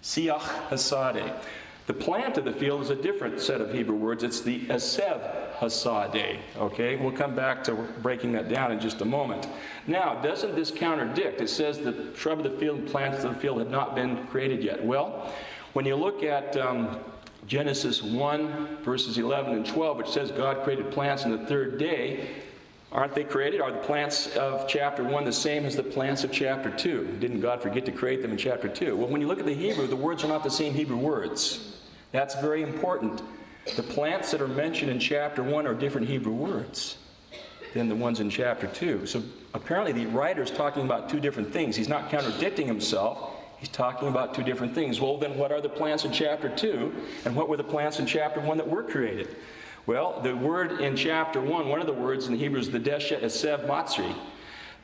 [0.03, 1.33] Siach hasadeh.
[1.89, 4.23] The plant of the field is a different set of Hebrew words.
[4.23, 6.39] It's the esev hasadeh.
[6.59, 9.49] Okay, we'll come back to breaking that down in just a moment.
[9.87, 11.41] Now, doesn't this contradict?
[11.41, 14.27] It says the shrub of the field and plants of the field have not been
[14.27, 14.85] created yet.
[14.85, 15.33] Well,
[15.73, 16.99] when you look at um,
[17.49, 22.29] Genesis 1, verses 11 and 12, which says God created plants on the third day,
[22.91, 23.61] Aren't they created?
[23.61, 27.19] Are the plants of chapter 1 the same as the plants of chapter 2?
[27.21, 28.97] Didn't God forget to create them in chapter 2?
[28.97, 31.83] Well, when you look at the Hebrew, the words are not the same Hebrew words.
[32.13, 33.21] That's very important.
[33.77, 36.97] The plants that are mentioned in chapter 1 are different Hebrew words
[37.75, 39.05] than the ones in chapter 2.
[39.05, 41.77] So apparently the writer is talking about two different things.
[41.77, 43.35] He's not contradicting himself.
[43.59, 45.01] He's talking about two different things.
[45.01, 46.95] Well, then what are the plants in chapter 2?
[47.25, 49.37] And what were the plants in chapter 1 that were created?
[49.87, 52.79] Well, the word in chapter 1, one of the words in the Hebrew is the
[52.79, 54.15] Deshet Esev Matzri.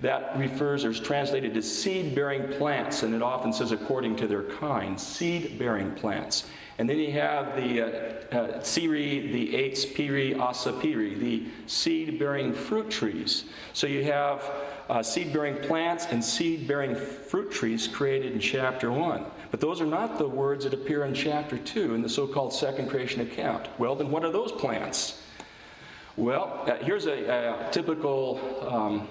[0.01, 4.27] That refers or is translated as seed bearing plants, and it often says according to
[4.27, 6.47] their kind, seed bearing plants.
[6.79, 12.19] And then you have the uh, uh, Siri, the Eitz Piri, Asa Piri, the seed
[12.19, 13.45] bearing fruit trees.
[13.73, 14.43] So you have
[14.89, 19.25] uh, seed bearing plants and seed bearing fruit trees created in chapter 1.
[19.51, 22.53] But those are not the words that appear in chapter 2 in the so called
[22.53, 23.69] second creation account.
[23.79, 25.23] Well, then what are those plants?
[26.17, 29.09] Well, uh, here's a, a typical um,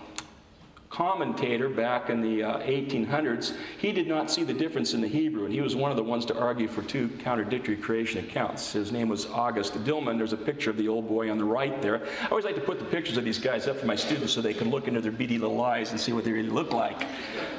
[0.93, 5.45] commentator back in the uh, 1800s, he did not see the difference in the Hebrew,
[5.45, 8.73] and he was one of the ones to argue for two contradictory creation accounts.
[8.73, 10.19] His name was August Dillmann.
[10.19, 12.05] There's a picture of the old boy on the right there.
[12.21, 14.41] I always like to put the pictures of these guys up for my students so
[14.41, 17.07] they can look into their beady little eyes and see what they really look like.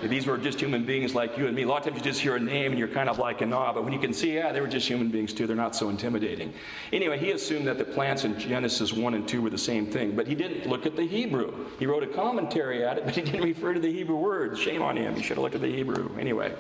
[0.09, 1.63] These were just human beings like you and me.
[1.63, 3.53] A lot of times you just hear a name and you're kind of like in
[3.53, 5.75] awe, but when you can see, yeah, they were just human beings too, they're not
[5.75, 6.53] so intimidating.
[6.93, 10.15] Anyway, he assumed that the plants in Genesis 1 and 2 were the same thing,
[10.15, 11.67] but he didn't look at the Hebrew.
[11.79, 14.61] He wrote a commentary at it, but he didn't refer to the Hebrew words.
[14.61, 15.15] Shame on him.
[15.15, 16.17] He should have looked at the Hebrew.
[16.19, 16.55] Anyway,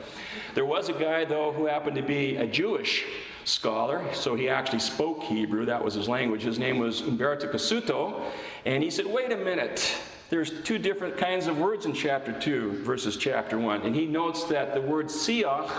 [0.54, 3.04] there was a guy, though, who happened to be a Jewish
[3.44, 5.66] scholar, so he actually spoke Hebrew.
[5.66, 6.42] That was his language.
[6.42, 8.22] His name was Umberto Cassuto,
[8.64, 9.94] and he said, Wait a minute.
[10.30, 13.82] There's two different kinds of words in chapter 2 versus chapter 1.
[13.82, 15.70] And he notes that the word siach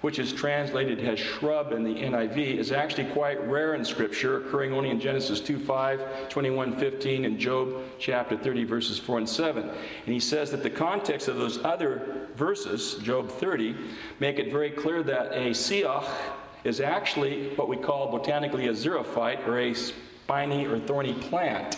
[0.00, 4.72] which is translated as shrub in the NIV, is actually quite rare in Scripture, occurring
[4.72, 9.68] only in Genesis 2 5, 21 15, and Job chapter 30, verses 4 and 7.
[9.68, 9.74] And
[10.06, 13.76] he says that the context of those other verses, Job 30,
[14.20, 16.08] make it very clear that a siach
[16.64, 21.76] is actually what we call botanically a xerophyte, or a spiny or thorny plant.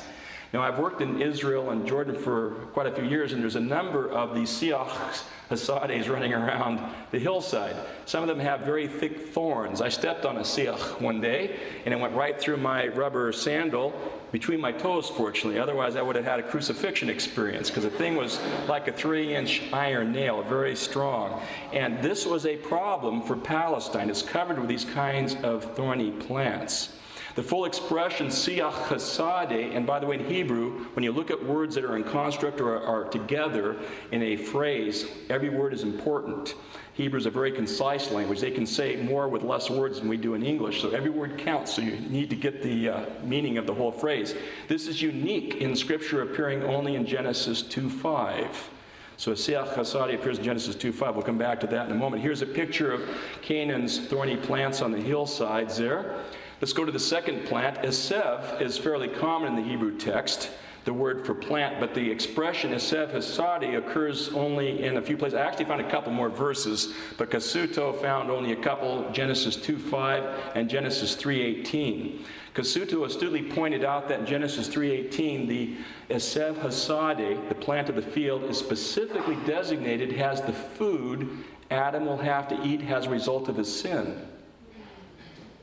[0.53, 3.61] Now, I've worked in Israel and Jordan for quite a few years, and there's a
[3.61, 7.77] number of these siachs Hasadehs running around the hillside.
[8.05, 9.81] Some of them have very thick thorns.
[9.81, 13.95] I stepped on a siach one day, and it went right through my rubber sandal
[14.31, 15.59] between my toes, fortunately.
[15.59, 18.39] Otherwise, I would have had a crucifixion experience because the thing was
[18.69, 21.43] like a three inch iron nail, very strong.
[21.73, 24.11] And this was a problem for Palestine.
[24.11, 26.91] It's covered with these kinds of thorny plants.
[27.35, 31.43] The full expression siach chasade, and by the way, in Hebrew, when you look at
[31.43, 33.77] words that are in construct or are together
[34.11, 36.55] in a phrase, every word is important.
[36.93, 38.41] Hebrew is a very concise language.
[38.41, 41.39] They can say more with less words than we do in English, so every word
[41.39, 44.35] counts, so you need to get the uh, meaning of the whole phrase.
[44.69, 48.71] This is unique in Scripture, appearing only in Genesis 2 5.
[49.17, 51.15] So Siach Chasadi appears in Genesis 2.5.
[51.15, 52.23] We'll come back to that in a moment.
[52.23, 53.09] Here's a picture of
[53.41, 56.17] Canaan's thorny plants on the hillsides there.
[56.63, 57.79] Let's go to the second plant.
[57.79, 60.49] Esev is fairly common in the Hebrew text,
[60.85, 65.35] the word for plant, but the expression Esev Hasadi occurs only in a few places.
[65.35, 70.53] I actually found a couple more verses, but Cassuto found only a couple, Genesis 2.5
[70.55, 72.21] and Genesis 3.18.
[72.55, 75.77] Cassuto astutely pointed out that in Genesis 3.18, the
[76.11, 81.29] Esev Hasadi, the plant of the field, is specifically designated as the food
[81.73, 84.29] Adam will have to eat as a result of his sin.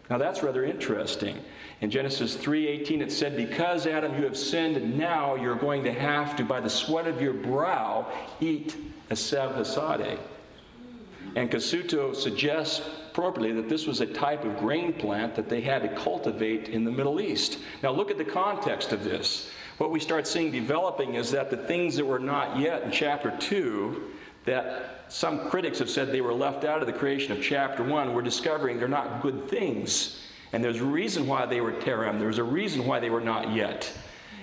[0.10, 1.38] Now that's rather interesting.
[1.82, 6.36] In Genesis 3:18 it said, "Because Adam you have sinned, now you're going to have
[6.38, 8.08] to by the sweat of your brow
[8.40, 8.76] eat
[9.10, 10.18] Esev Hasade."
[11.36, 15.84] And Cassuto suggests appropriately that this was a type of grain plant that they had
[15.84, 17.60] to cultivate in the Middle East.
[17.84, 19.52] Now, look at the context of this.
[19.78, 23.32] What we start seeing developing is that the things that were not yet in chapter
[23.40, 24.02] 2,
[24.50, 28.14] that some critics have said they were left out of the creation of chapter 1,
[28.14, 30.22] we're discovering they're not good things.
[30.52, 33.54] And there's a reason why they were terem, there's a reason why they were not
[33.54, 33.92] yet.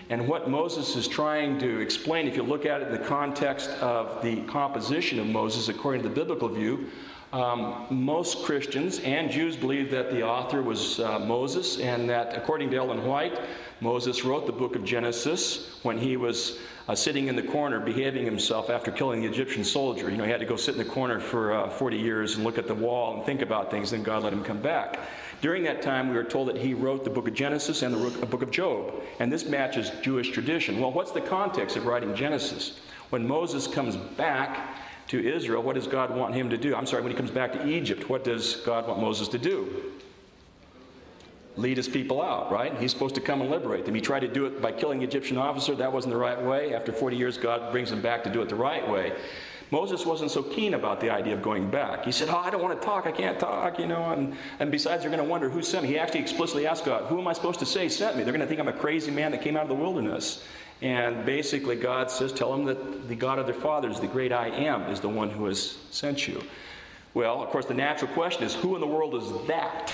[0.08, 3.70] And what Moses is trying to explain, if you look at it in the context
[3.80, 6.88] of the composition of Moses according to the biblical view,
[7.32, 12.70] um, most Christians and Jews believe that the author was uh, Moses, and that according
[12.70, 13.40] to Ellen White,
[13.80, 18.25] Moses wrote the book of Genesis when he was uh, sitting in the corner behaving
[18.25, 20.11] himself after killing the Egyptian soldier.
[20.11, 22.44] You know, he had to go sit in the corner for uh, 40 years and
[22.44, 24.99] look at the wall and think about things, then God let him come back.
[25.40, 28.27] During that time, we were told that he wrote the book of Genesis and the
[28.27, 30.81] book of Job, and this matches Jewish tradition.
[30.81, 32.81] Well, what's the context of writing Genesis?
[33.11, 34.77] When Moses comes back,
[35.09, 36.75] to Israel, what does God want him to do?
[36.75, 39.92] I'm sorry, when he comes back to Egypt, what does God want Moses to do?
[41.56, 42.76] Lead his people out, right?
[42.78, 43.94] He's supposed to come and liberate them.
[43.94, 45.74] He tried to do it by killing the Egyptian officer.
[45.74, 46.74] That wasn't the right way.
[46.74, 49.14] After 40 years, God brings him back to do it the right way.
[49.70, 52.04] Moses wasn't so keen about the idea of going back.
[52.04, 53.06] He said, Oh, I don't want to talk.
[53.06, 54.10] I can't talk, you know.
[54.12, 55.88] And, and besides, they're going to wonder who sent me.
[55.88, 58.22] He actually explicitly asked God, Who am I supposed to say sent me?
[58.22, 60.44] They're going to think I'm a crazy man that came out of the wilderness.
[60.82, 64.48] And basically, God says, Tell them that the God of their fathers, the great I
[64.48, 66.42] am, is the one who has sent you.
[67.14, 69.92] Well, of course, the natural question is who in the world is that?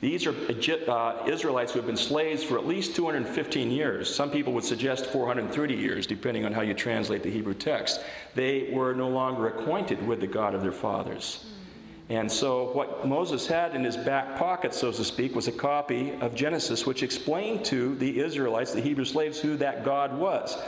[0.00, 0.34] These are
[0.88, 4.12] uh, Israelites who have been slaves for at least 215 years.
[4.14, 8.00] Some people would suggest 430 years, depending on how you translate the Hebrew text.
[8.34, 11.44] They were no longer acquainted with the God of their fathers.
[12.08, 16.12] And so, what Moses had in his back pocket, so to speak, was a copy
[16.20, 20.60] of Genesis, which explained to the Israelites, the Hebrew slaves, who that God was.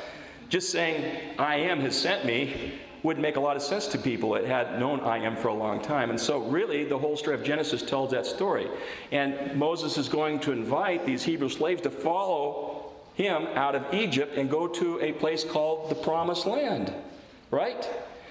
[0.51, 4.31] Just saying, I am has sent me, wouldn't make a lot of sense to people
[4.31, 6.11] that had known I am for a long time.
[6.11, 8.69] And so, really, the whole story of Genesis tells that story.
[9.11, 14.38] And Moses is going to invite these Hebrew slaves to follow him out of Egypt
[14.38, 16.93] and go to a place called the Promised Land,
[17.51, 17.88] right?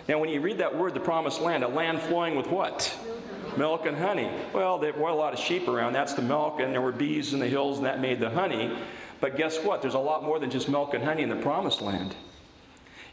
[0.07, 2.97] Now, when you read that word, the promised land, a land flowing with what?
[3.55, 4.31] Milk and honey.
[4.53, 5.93] Well, there were a lot of sheep around.
[5.93, 8.75] That's the milk, and there were bees in the hills, and that made the honey.
[9.19, 9.81] But guess what?
[9.81, 12.15] There's a lot more than just milk and honey in the promised land.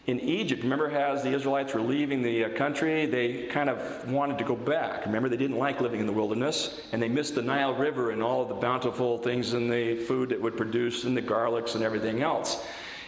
[0.09, 4.39] In Egypt, remember, as the Israelites were leaving the uh, country, they kind of wanted
[4.39, 5.05] to go back.
[5.05, 8.23] Remember, they didn't like living in the wilderness, and they missed the Nile River and
[8.23, 12.23] all the bountiful things and the food that would produce, and the garlics and everything
[12.23, 12.65] else.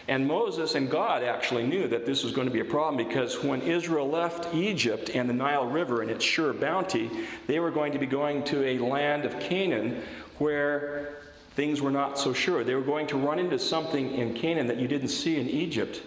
[0.09, 3.43] And Moses and God actually knew that this was going to be a problem because
[3.43, 7.11] when Israel left Egypt and the Nile River and its sure bounty,
[7.47, 10.03] they were going to be going to a land of Canaan
[10.37, 11.15] where
[11.55, 12.63] things were not so sure.
[12.63, 16.03] They were going to run into something in Canaan that you didn't see in Egypt.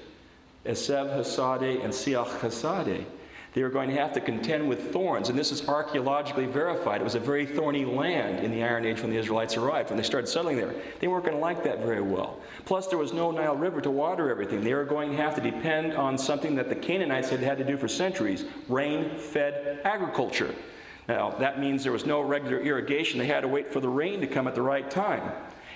[0.66, 3.06] Esev Hasade and Siach Hasade.
[3.54, 7.02] They were going to have to contend with thorns, and this is archaeologically verified.
[7.02, 9.98] It was a very thorny land in the Iron Age when the Israelites arrived, when
[9.98, 10.74] they started settling there.
[11.00, 12.40] They weren't going to like that very well.
[12.66, 14.64] Plus, there was no Nile River to water everything.
[14.64, 17.64] They were going to have to depend on something that the Canaanites had had to
[17.64, 20.56] do for centuries rain fed agriculture.
[21.08, 23.20] Now, that means there was no regular irrigation.
[23.20, 25.32] They had to wait for the rain to come at the right time.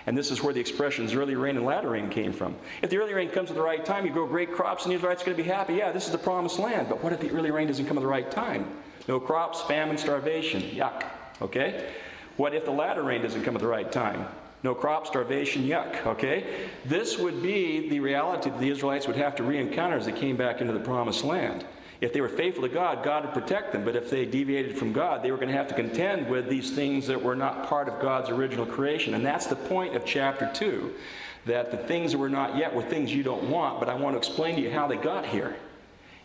[0.07, 2.55] And this is where the expressions early rain and latter rain came from.
[2.81, 5.21] If the early rain comes at the right time, you grow great crops and Israelites
[5.21, 5.75] are going to be happy.
[5.75, 6.87] Yeah, this is the promised land.
[6.87, 8.71] But what if the early rain doesn't come at the right time?
[9.09, 10.61] No crops, famine, starvation.
[10.61, 11.03] Yuck.
[11.41, 11.91] Okay?
[12.37, 14.25] What if the latter rain doesn't come at the right time?
[14.63, 16.05] No crops, starvation, yuck.
[16.05, 16.69] Okay?
[16.85, 20.13] This would be the reality that the Israelites would have to re encounter as they
[20.13, 21.65] came back into the promised land.
[21.99, 23.83] If they were faithful to God, God would protect them.
[23.83, 26.71] But if they deviated from God, they were going to have to contend with these
[26.71, 29.15] things that were not part of God's original creation.
[29.15, 30.93] And that's the point of chapter 2
[31.45, 34.13] that the things that were not yet were things you don't want, but I want
[34.13, 35.55] to explain to you how they got here.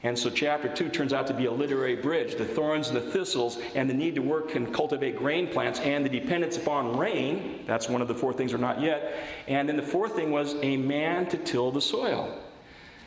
[0.04, 2.34] And so, chapter 2 turns out to be a literary bridge.
[2.34, 6.04] The thorns and the thistles, and the need to work and cultivate grain plants, and
[6.04, 7.62] the dependence upon rain.
[7.68, 9.14] That's one of the four things are not yet.
[9.46, 12.36] And then the fourth thing was a man to till the soil.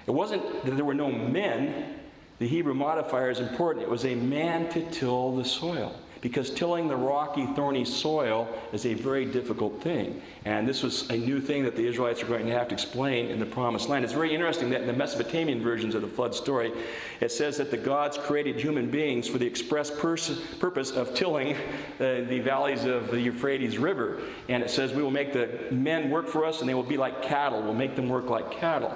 [0.08, 2.00] It wasn't that there were no men,
[2.40, 3.84] the Hebrew modifier is important.
[3.84, 5.96] It was a man to till the soil
[6.26, 10.20] because tilling the rocky, thorny soil is a very difficult thing.
[10.44, 13.28] And this was a new thing that the Israelites are going to have to explain
[13.28, 14.04] in the Promised Land.
[14.04, 16.72] It's very interesting that in the Mesopotamian versions of the flood story,
[17.22, 21.54] it says that the gods created human beings for the express pers- purpose of tilling
[21.56, 24.20] uh, the valleys of the Euphrates River.
[24.50, 26.98] And it says, We will make the men work for us, and they will be
[26.98, 27.62] like cattle.
[27.62, 28.96] We'll make them work like cattle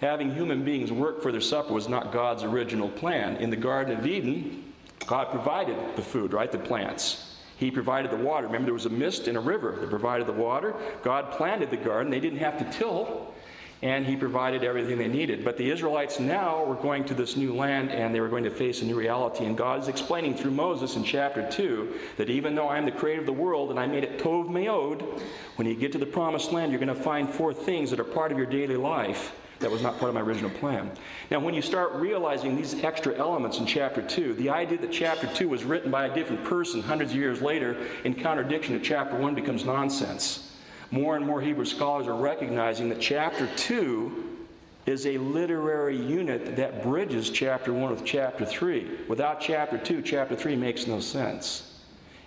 [0.00, 3.36] having human beings work for their supper was not God's original plan.
[3.36, 4.72] In the Garden of Eden,
[5.06, 6.50] God provided the food, right?
[6.50, 7.36] The plants.
[7.56, 8.46] He provided the water.
[8.46, 10.74] Remember, there was a mist in a river that provided the water.
[11.02, 12.10] God planted the garden.
[12.10, 13.32] They didn't have to till,
[13.80, 15.42] and He provided everything they needed.
[15.42, 18.50] But the Israelites now were going to this new land, and they were going to
[18.50, 19.46] face a new reality.
[19.46, 22.92] And God is explaining through Moses in chapter 2 that even though I am the
[22.92, 25.22] creator of the world and I made it tov meod,
[25.54, 28.04] when you get to the promised land, you're going to find four things that are
[28.04, 30.90] part of your daily life that was not part of my original plan.
[31.30, 35.26] Now, when you start realizing these extra elements in chapter 2, the idea that chapter
[35.26, 39.16] 2 was written by a different person hundreds of years later in contradiction to chapter
[39.16, 40.56] 1 becomes nonsense.
[40.90, 44.36] More and more Hebrew scholars are recognizing that chapter 2
[44.86, 48.88] is a literary unit that bridges chapter 1 with chapter 3.
[49.08, 51.75] Without chapter 2, chapter 3 makes no sense.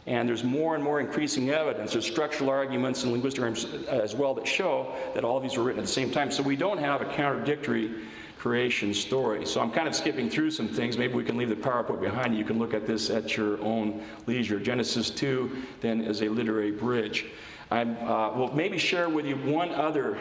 [0.10, 1.92] And there's more and more increasing evidence.
[1.92, 5.64] There's structural arguments and linguistic arguments as well that show that all of these were
[5.64, 6.32] written at the same time.
[6.32, 8.08] So we don't have a contradictory
[8.40, 9.46] creation story.
[9.46, 10.98] So I'm kind of skipping through some things.
[10.98, 12.40] Maybe we can leave the PowerPoint behind you.
[12.40, 14.60] You can look at this at your own leisure.
[14.60, 17.28] Genesis 2 then is a literary bridge.
[17.70, 20.18] I uh, will maybe share with you one other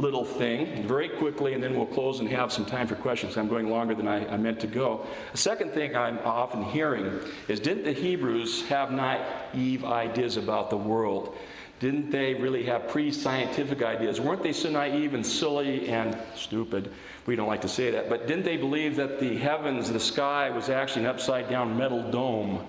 [0.00, 3.36] little thing very quickly, and then we'll close and have some time for questions.
[3.36, 5.06] I'm going longer than I, I meant to go.
[5.32, 10.76] The second thing I'm often hearing is didn't the Hebrews have naive ideas about the
[10.76, 11.36] world?
[11.80, 14.20] Didn't they really have pre scientific ideas?
[14.20, 16.92] Weren't they so naive and silly and stupid?
[17.26, 18.10] We don't like to say that.
[18.10, 22.10] But didn't they believe that the heavens, the sky, was actually an upside down metal
[22.10, 22.66] dome?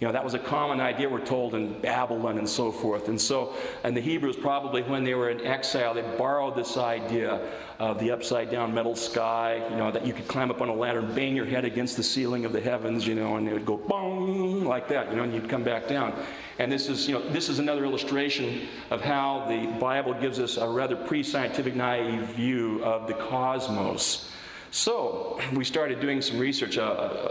[0.00, 3.08] You know, that was a common idea, we're told, in Babylon and so forth.
[3.08, 7.38] And so, and the Hebrews probably, when they were in exile, they borrowed this idea
[7.78, 10.74] of the upside down metal sky, you know, that you could climb up on a
[10.74, 13.52] ladder and bang your head against the ceiling of the heavens, you know, and it
[13.52, 16.14] would go boom, like that, you know, and you'd come back down.
[16.58, 20.56] And this is, you know, this is another illustration of how the Bible gives us
[20.56, 24.29] a rather pre scientific, naive view of the cosmos.
[24.70, 26.82] So we started doing some research, uh,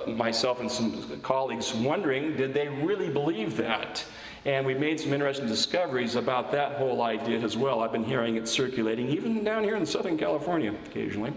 [0.08, 4.04] uh, myself and some colleagues, wondering did they really believe that?
[4.46, 7.82] And we made some interesting discoveries about that whole idea as well.
[7.82, 11.34] I've been hearing it circulating, even down here in Southern California occasionally.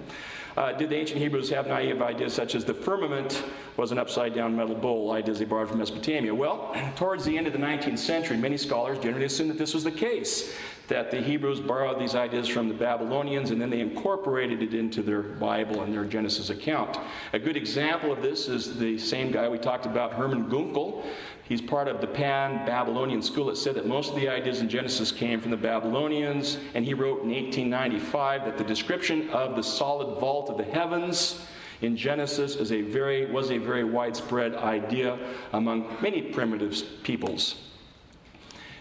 [0.56, 3.42] Uh, did the ancient Hebrews have naive ideas such as the firmament
[3.78, 6.34] was an upside down metal bowl, ideas they borrowed from Mesopotamia?
[6.34, 9.82] Well, towards the end of the 19th century, many scholars generally assumed that this was
[9.82, 10.54] the case,
[10.88, 15.02] that the Hebrews borrowed these ideas from the Babylonians and then they incorporated it into
[15.02, 16.98] their Bible and their Genesis account.
[17.32, 21.04] A good example of this is the same guy we talked about, Hermann Gunkel.
[21.44, 24.68] He's part of the Pan Babylonian school that said that most of the ideas in
[24.68, 29.62] Genesis came from the Babylonians, and he wrote in 1895 that the description of the
[29.62, 31.44] solid vault of the heavens
[31.82, 35.18] in Genesis is a very, was a very widespread idea
[35.52, 37.56] among many primitive peoples.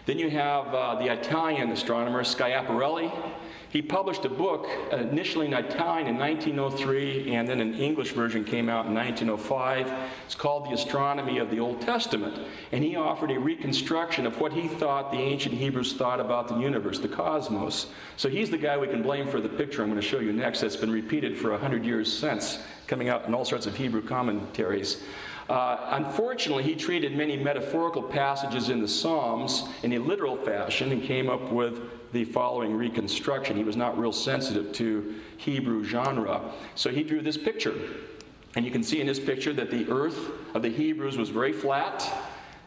[0.04, 3.12] Then you have uh, the Italian astronomer Schiaparelli.
[3.68, 8.68] He published a book initially in Italian in 1903, and then an English version came
[8.68, 9.90] out in 1905.
[10.26, 12.38] It's called The Astronomy of the Old Testament.
[12.72, 16.58] And he offered a reconstruction of what he thought the ancient Hebrews thought about the
[16.58, 17.86] universe, the cosmos.
[18.18, 20.34] So he's the guy we can blame for the picture I'm going to show you
[20.34, 24.02] next that's been repeated for 100 years since, coming out in all sorts of Hebrew
[24.02, 25.02] commentaries.
[25.48, 31.02] Uh, unfortunately, he treated many metaphorical passages in the Psalms in a literal fashion and
[31.02, 31.80] came up with
[32.12, 33.56] the following reconstruction.
[33.56, 36.40] He was not real sensitive to Hebrew genre.
[36.74, 37.74] So he drew this picture.
[38.54, 41.52] And you can see in this picture that the earth of the Hebrews was very
[41.52, 42.06] flat,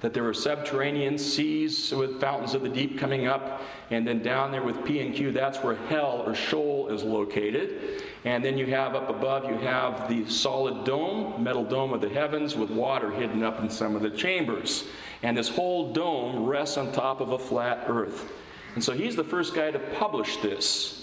[0.06, 4.52] that there were subterranean seas with fountains of the deep coming up, and then down
[4.52, 8.04] there with P and Q, that's where hell or Sheol is located.
[8.24, 12.10] And then you have up above, you have the solid dome, metal dome of the
[12.10, 14.84] heavens with water hidden up in some of the chambers.
[15.24, 18.32] And this whole dome rests on top of a flat earth.
[18.76, 20.95] And so he's the first guy to publish this.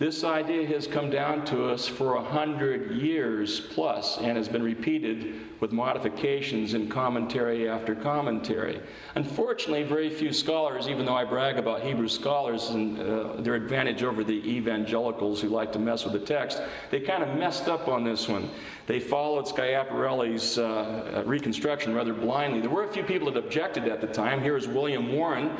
[0.00, 4.62] This idea has come down to us for a hundred years plus and has been
[4.62, 8.80] repeated with modifications in commentary after commentary.
[9.14, 14.02] Unfortunately, very few scholars, even though I brag about Hebrew scholars and uh, their advantage
[14.02, 17.86] over the evangelicals who like to mess with the text, they kind of messed up
[17.86, 18.48] on this one.
[18.86, 22.60] They followed Schiaparelli's uh, reconstruction rather blindly.
[22.60, 24.42] There were a few people that objected at the time.
[24.42, 25.50] Here is William Warren.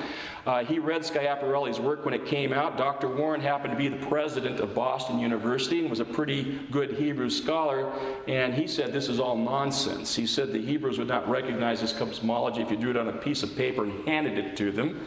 [0.47, 2.77] Uh, he read Schiaparelli's work when it came out.
[2.77, 3.15] Dr.
[3.15, 7.31] Warren happened to be the president of Boston University and was a pretty good Hebrew
[7.31, 7.93] scholar,
[8.27, 10.15] and he said this is all nonsense.
[10.15, 13.13] He said the Hebrews would not recognize this cosmology if you drew it on a
[13.13, 15.07] piece of paper and handed it to them.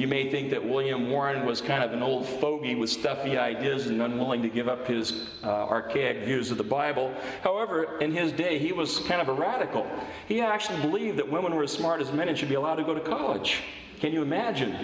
[0.00, 3.88] You may think that William Warren was kind of an old fogey with stuffy ideas
[3.88, 7.14] and unwilling to give up his uh, archaic views of the Bible.
[7.42, 9.86] However, in his day, he was kind of a radical.
[10.26, 12.82] He actually believed that women were as smart as men and should be allowed to
[12.82, 13.60] go to college.
[14.00, 14.74] Can you imagine?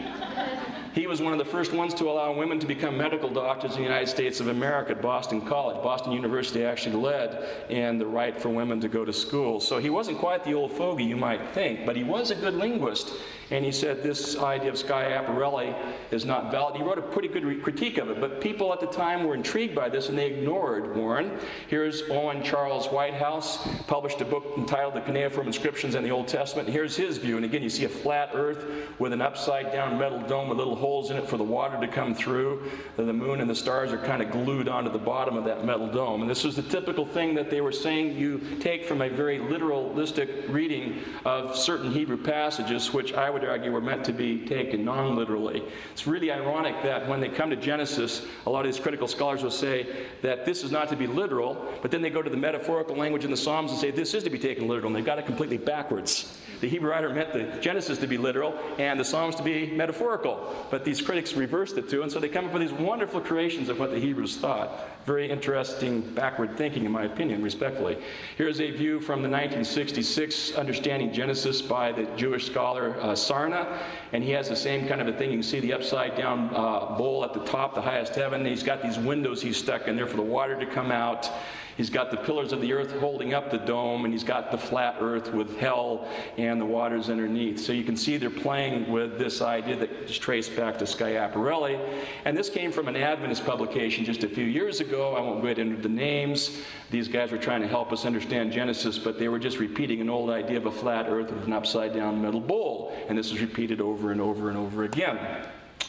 [0.96, 3.78] He was one of the first ones to allow women to become medical doctors in
[3.78, 5.82] the United States of America at Boston College.
[5.82, 9.60] Boston University actually led in the right for women to go to school.
[9.60, 12.54] So he wasn't quite the old fogey you might think, but he was a good
[12.54, 13.12] linguist.
[13.51, 15.74] And he said this idea of Sky Schiaparelli
[16.11, 16.76] is not valid.
[16.76, 19.74] He wrote a pretty good critique of it, but people at the time were intrigued
[19.74, 21.38] by this and they ignored Warren.
[21.68, 26.68] Here's Owen Charles Whitehouse, published a book entitled The Cuneiform Inscriptions in the Old Testament.
[26.68, 27.36] Here's his view.
[27.36, 28.64] And again, you see a flat earth
[28.99, 31.88] with an upside down metal dome with little holes in it for the water to
[31.88, 32.70] come through.
[32.97, 35.86] The moon and the stars are kind of glued onto the bottom of that metal
[35.86, 36.22] dome.
[36.22, 39.38] And this was the typical thing that they were saying you take from a very
[39.38, 44.84] literalistic reading of certain Hebrew passages, which I would argue were meant to be taken
[44.84, 45.62] non literally.
[45.93, 49.43] It's really ironic that when they come to Genesis, a lot of these critical scholars
[49.43, 52.37] will say that this is not to be literal, but then they go to the
[52.37, 55.05] metaphorical language in the Psalms and say this is to be taken literal, and they've
[55.05, 56.39] got it completely backwards.
[56.61, 60.66] The Hebrew writer meant the Genesis to be literal and the Psalms to be metaphorical,
[60.70, 63.68] but these critics reversed the two, and so they come up with these wonderful creations
[63.68, 64.88] of what the Hebrews thought.
[65.04, 67.98] Very interesting backward thinking, in my opinion, respectfully.
[68.36, 73.78] Here's a view from the 1966 Understanding Genesis by the Jewish scholar uh, Sarna,
[74.12, 75.30] and he has the same kind of a thing.
[75.30, 78.44] You can see the upside down uh, bowl at the top, the highest heaven.
[78.44, 81.30] He's got these windows he's stuck in there for the water to come out.
[81.76, 84.56] He's got the pillars of the earth holding up the dome, and he's got the
[84.56, 86.08] flat earth with hell
[86.38, 87.60] and the waters underneath.
[87.60, 91.78] So you can see they're playing with this idea that is traced back to Schiaparelli.
[92.24, 95.14] And this came from an Adventist publication just a few years ago.
[95.14, 96.62] I won't get into the names.
[96.90, 100.08] These guys were trying to help us understand Genesis, but they were just repeating an
[100.08, 102.96] old idea of a flat earth with an upside down metal bowl.
[103.08, 105.18] And this is repeated over and over and over again.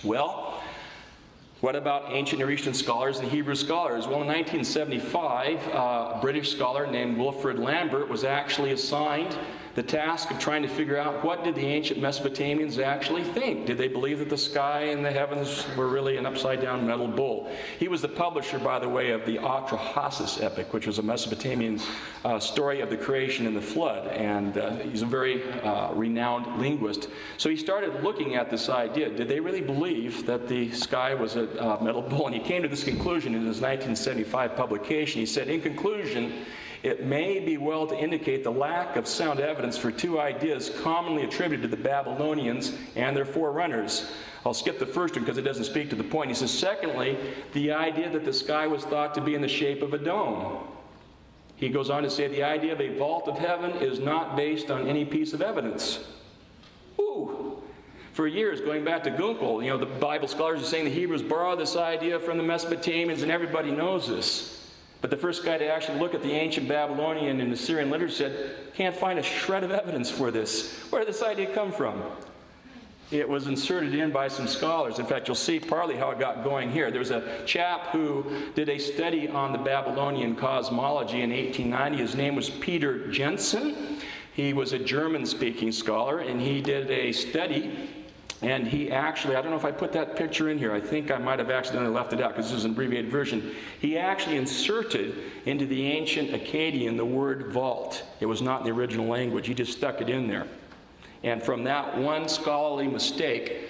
[0.03, 0.61] Well,
[1.61, 4.05] what about ancient Near Eastern scholars and Hebrew scholars?
[4.05, 9.35] Well, in 1975, uh, a British scholar named Wilfrid Lambert was actually assigned
[9.77, 13.67] the task of trying to figure out what did the ancient Mesopotamians actually think?
[13.67, 17.07] Did they believe that the sky and the heavens were really an upside down metal
[17.07, 17.51] bowl?
[17.77, 21.79] He was the publisher, by the way, of the Atrahasis epic, which was a Mesopotamian
[22.25, 24.07] uh, story of the creation and the flood.
[24.07, 27.09] And uh, he's a very uh, renowned linguist.
[27.37, 29.11] So he started looking at this idea.
[29.11, 32.25] Did they really believe that the sky was a uh, metal bowl?
[32.25, 35.19] And he came to this conclusion in his 1975 publication.
[35.19, 36.47] He said, in conclusion,
[36.87, 41.23] it may be well to indicate the lack of sound evidence for two ideas commonly
[41.23, 44.09] attributed to the Babylonians and their forerunners.
[44.45, 46.29] I'll skip the first one because it doesn't speak to the point.
[46.29, 47.17] He says, secondly,
[47.53, 50.65] the idea that the sky was thought to be in the shape of a dome.
[51.57, 54.71] He goes on to say the idea of a vault of heaven is not based
[54.71, 55.99] on any piece of evidence.
[56.99, 57.61] Ooh.
[58.13, 61.23] For years, going back to Gunkel, you know, the Bible scholars are saying the Hebrews
[61.23, 64.56] borrowed this idea from the Mesopotamians, and everybody knows this.
[65.01, 68.55] But the first guy to actually look at the ancient Babylonian and Assyrian literature said,
[68.73, 70.79] can't find a shred of evidence for this.
[70.89, 72.01] Where did this idea come from?
[73.09, 74.99] It was inserted in by some scholars.
[74.99, 76.91] In fact, you'll see partly how it got going here.
[76.91, 81.97] There was a chap who did a study on the Babylonian cosmology in 1890.
[81.97, 83.99] His name was Peter Jensen.
[84.33, 87.89] He was a German speaking scholar, and he did a study
[88.41, 91.09] and he actually, I don't know if I put that picture in here, I think
[91.09, 93.55] I might have accidentally left it out because this is an abbreviated version.
[93.79, 95.15] He actually inserted
[95.45, 98.03] into the ancient Akkadian the word vault.
[98.19, 100.45] It was not in the original language, he just stuck it in there.
[101.23, 103.69] And from that one scholarly mistake,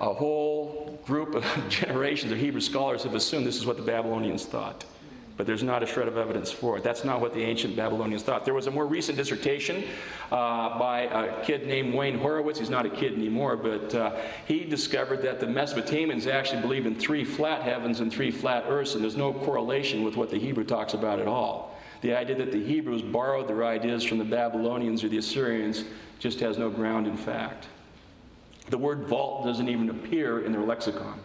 [0.00, 4.46] a whole group of generations of Hebrew scholars have assumed this is what the Babylonians
[4.46, 4.84] thought
[5.38, 6.82] but there's not a shred of evidence for it.
[6.82, 8.44] That's not what the ancient Babylonians thought.
[8.44, 9.84] There was a more recent dissertation
[10.32, 12.58] uh, by a kid named Wayne Horowitz.
[12.58, 14.16] He's not a kid anymore, but uh,
[14.46, 18.96] he discovered that the Mesopotamians actually believed in three flat heavens and three flat earths,
[18.96, 21.78] and there's no correlation with what the Hebrew talks about at all.
[22.00, 25.84] The idea that the Hebrews borrowed their ideas from the Babylonians or the Assyrians
[26.18, 27.68] just has no ground in fact.
[28.70, 31.20] The word vault doesn't even appear in their lexicon.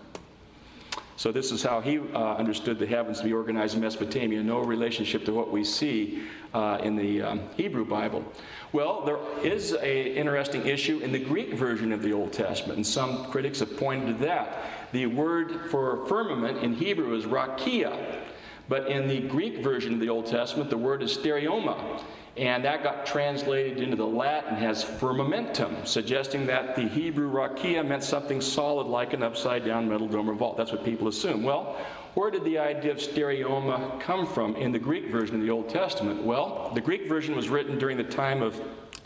[1.15, 4.59] So this is how he uh, understood the heavens to be organized in Mesopotamia, no
[4.59, 8.23] relationship to what we see uh, in the um, Hebrew Bible.
[8.71, 12.87] Well, there is an interesting issue in the Greek version of the Old Testament, and
[12.87, 14.63] some critics have pointed to that.
[14.91, 18.21] The word for firmament in Hebrew is rakia,
[18.67, 22.01] but in the Greek version of the Old Testament, the word is stereoma.
[22.35, 28.03] And that got translated into the Latin as firmamentum, suggesting that the Hebrew rakia meant
[28.03, 30.57] something solid like an upside down metal dome or vault.
[30.57, 31.43] That's what people assume.
[31.43, 31.77] Well,
[32.15, 35.69] where did the idea of stereoma come from in the Greek version of the Old
[35.69, 36.23] Testament?
[36.23, 38.59] Well, the Greek version was written during the time of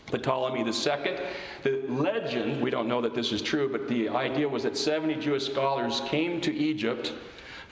[0.06, 1.18] Ptolemy II.
[1.64, 5.16] The legend, we don't know that this is true, but the idea was that 70
[5.16, 7.12] Jewish scholars came to Egypt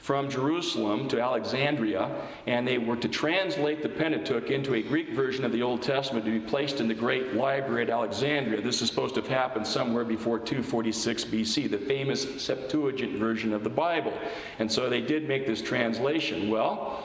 [0.07, 2.09] from Jerusalem to Alexandria,
[2.46, 6.24] and they were to translate the Pentateuch into a Greek version of the Old Testament
[6.24, 8.61] to be placed in the great library at Alexandria.
[8.62, 13.64] This is supposed to have happened somewhere before 246 BC, the famous Septuagint version of
[13.64, 14.16] the Bible.
[14.61, 16.50] And so they did make this translation.
[16.50, 17.04] Well,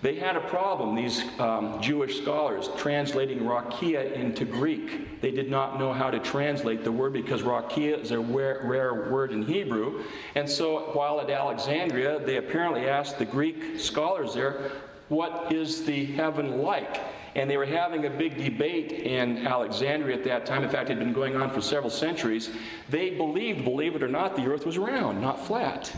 [0.00, 5.20] they had a problem, these um, Jewish scholars, translating rakia into Greek.
[5.20, 9.10] They did not know how to translate the word because rakia is a rare, rare
[9.10, 10.04] word in Hebrew.
[10.36, 14.70] And so while at Alexandria, they apparently asked the Greek scholars there,
[15.08, 17.00] What is the heaven like?
[17.34, 20.62] And they were having a big debate in Alexandria at that time.
[20.62, 22.50] In fact, it had been going on for several centuries.
[22.88, 25.92] They believed, believe it or not, the earth was round, not flat.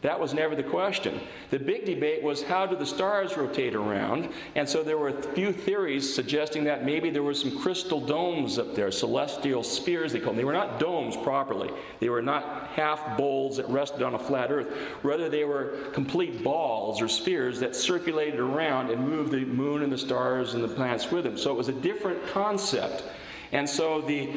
[0.00, 1.20] That was never the question.
[1.50, 4.28] The big debate was how do the stars rotate around?
[4.54, 8.60] And so there were a few theories suggesting that maybe there were some crystal domes
[8.60, 10.36] up there, celestial spheres, they called them.
[10.36, 11.70] They were not domes properly.
[11.98, 14.68] They were not half bowls that rested on a flat earth.
[15.02, 19.90] Rather, they were complete balls or spheres that circulated around and moved the moon and
[19.90, 21.36] the stars and the planets with them.
[21.36, 23.02] So it was a different concept.
[23.52, 24.28] And so the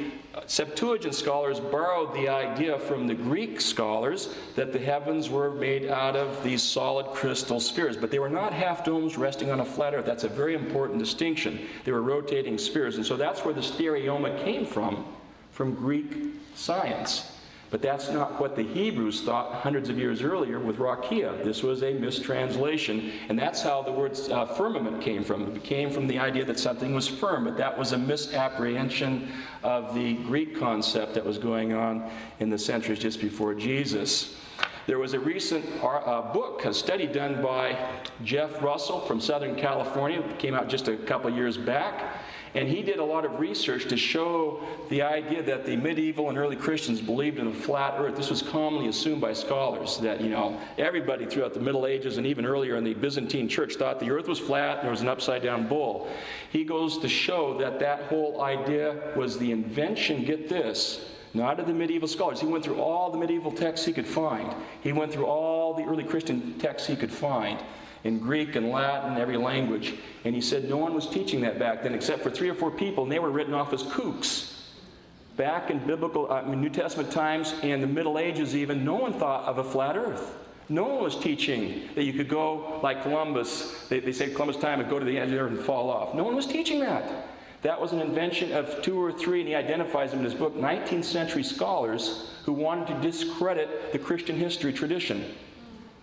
[0.47, 6.15] Septuagint scholars borrowed the idea from the Greek scholars that the heavens were made out
[6.15, 9.93] of these solid crystal spheres, but they were not half domes resting on a flat
[9.93, 10.05] earth.
[10.05, 11.67] That's a very important distinction.
[11.83, 12.95] They were rotating spheres.
[12.95, 15.05] And so that's where the stereoma came from,
[15.51, 16.15] from Greek
[16.55, 17.30] science.
[17.71, 21.41] But that's not what the Hebrews thought hundreds of years earlier with Rakia.
[21.41, 25.55] This was a mistranslation, and that's how the word uh, firmament came from.
[25.55, 29.31] It came from the idea that something was firm, but that was a misapprehension
[29.63, 32.11] of the Greek concept that was going on
[32.41, 34.35] in the centuries just before Jesus.
[34.85, 37.77] There was a recent uh, book, a study done by
[38.25, 42.20] Jeff Russell from Southern California, came out just a couple years back.
[42.53, 46.37] And he did a lot of research to show the idea that the medieval and
[46.37, 48.17] early Christians believed in a flat earth.
[48.17, 52.27] This was commonly assumed by scholars that, you know, everybody throughout the Middle Ages and
[52.27, 55.07] even earlier in the Byzantine church thought the earth was flat and there was an
[55.07, 56.09] upside down bowl.
[56.51, 61.67] He goes to show that that whole idea was the invention, get this, not of
[61.67, 62.41] the medieval scholars.
[62.41, 64.53] He went through all the medieval texts he could find.
[64.81, 67.59] He went through all the early Christian texts he could find
[68.03, 69.95] in Greek and Latin, every language.
[70.25, 72.71] And he said no one was teaching that back then except for three or four
[72.71, 74.53] people, and they were written off as kooks.
[75.37, 79.45] Back in biblical, uh, New Testament times and the Middle Ages, even, no one thought
[79.45, 80.37] of a flat earth.
[80.69, 83.87] No one was teaching that you could go like Columbus.
[83.89, 85.89] They, they say Columbus time and go to the edge of the earth and fall
[85.89, 86.15] off.
[86.15, 87.27] No one was teaching that.
[87.61, 90.55] That was an invention of two or three, and he identifies them in his book,
[90.55, 95.25] 19th century scholars who wanted to discredit the Christian history tradition.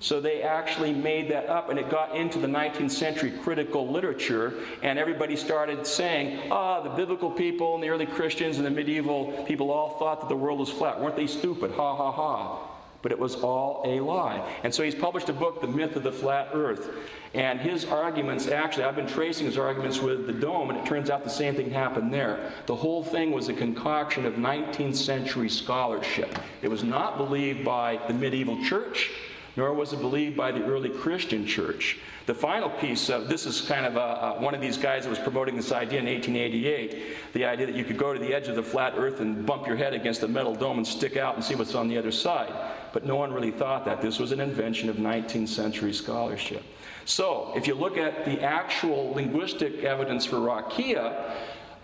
[0.01, 4.55] So they actually made that up, and it got into the 19th century critical literature,
[4.83, 9.45] and everybody started saying, ah, the biblical people and the early Christians and the medieval
[9.47, 11.01] people all thought that the world was flat.
[11.01, 11.73] Weren't they stupid?
[11.73, 12.65] Ha ha ha.
[13.03, 14.45] But it was all a lie.
[14.63, 16.91] And so he's published a book, The Myth of the Flat Earth.
[17.35, 21.11] And his arguments, actually, I've been tracing his arguments with the dome, and it turns
[21.11, 22.53] out the same thing happened there.
[22.67, 26.39] The whole thing was a concoction of 19th century scholarship.
[26.63, 29.11] It was not believed by the medieval church
[29.59, 31.99] nor was it believed by the early Christian church.
[32.27, 35.11] The final piece of this is kind of a, a, one of these guys that
[35.11, 38.47] was promoting this idea in 1888 the idea that you could go to the edge
[38.47, 41.35] of the flat earth and bump your head against a metal dome and stick out
[41.35, 42.53] and see what's on the other side.
[42.93, 44.01] But no one really thought that.
[44.01, 46.63] This was an invention of 19th century scholarship.
[47.05, 51.35] So, if you look at the actual linguistic evidence for rakia,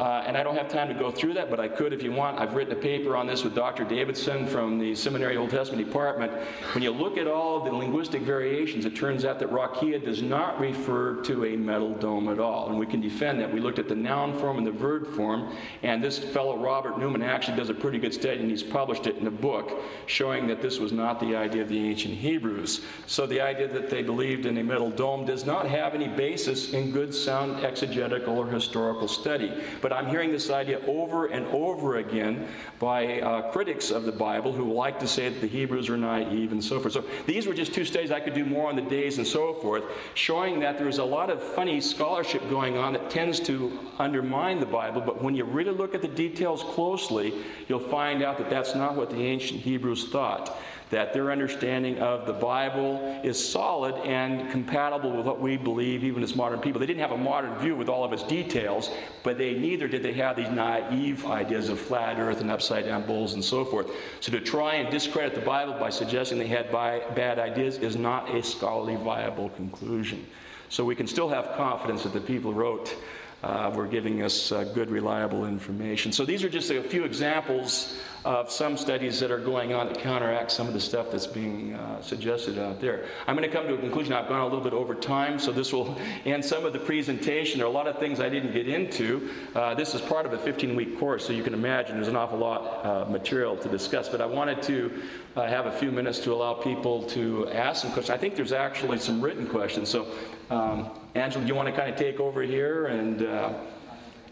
[0.01, 2.11] uh, and I don't have time to go through that, but I could if you
[2.11, 2.41] want.
[2.41, 3.85] I've written a paper on this with Dr.
[3.85, 6.33] Davidson from the Seminary Old Testament Department.
[6.73, 10.59] When you look at all the linguistic variations, it turns out that rakia does not
[10.59, 12.71] refer to a metal dome at all.
[12.71, 13.53] And we can defend that.
[13.53, 17.23] We looked at the noun form and the verb form, and this fellow Robert Newman
[17.23, 20.61] actually does a pretty good study, and he's published it in a book showing that
[20.61, 22.81] this was not the idea of the ancient Hebrews.
[23.07, 26.73] So the idea that they believed in a metal dome does not have any basis
[26.73, 29.53] in good, sound exegetical or historical study.
[29.85, 34.51] But I'm hearing this idea over and over again by uh, critics of the Bible
[34.51, 36.95] who like to say that the Hebrews are naive and so forth.
[36.95, 38.11] So these were just two studies.
[38.11, 41.29] I could do more on the days and so forth, showing that there's a lot
[41.29, 45.03] of funny scholarship going on that tends to undermine the Bible.
[45.03, 47.35] But when you really look at the details closely,
[47.69, 50.57] you'll find out that that's not what the ancient Hebrews thought
[50.95, 56.23] that their understanding of the Bible is solid and compatible with what we believe, even
[56.23, 56.79] as modern people.
[56.79, 58.93] They didn't have a modern view with all of its details,
[59.25, 63.05] but they neither did they have these naive ideas of flat earth and upside down
[63.07, 63.91] bulls and so forth.
[64.21, 68.33] So to try and discredit the Bible by suggesting they had bad ideas is not
[68.33, 70.25] a scholarly viable conclusion.
[70.69, 72.95] So we can still have confidence that the people wrote
[73.43, 76.13] uh, were giving us uh, good, reliable information.
[76.13, 79.99] So these are just a few examples of some studies that are going on that
[79.99, 83.05] counteract some of the stuff that's being uh, suggested out there.
[83.27, 84.15] I'm going to come to a conclusion.
[84.15, 87.59] I've gone a little bit over time, so this will end some of the presentation.
[87.59, 89.29] There are a lot of things I didn't get into.
[89.55, 92.17] Uh, this is part of a 15 week course, so you can imagine there's an
[92.17, 94.09] awful lot of material to discuss.
[94.09, 95.03] But I wanted to
[95.37, 98.17] uh, have a few minutes to allow people to ask some questions.
[98.17, 99.91] I think there's actually some written questions.
[99.91, 100.07] So,
[100.49, 103.53] um, Angela, do you want to kind of take over here and uh,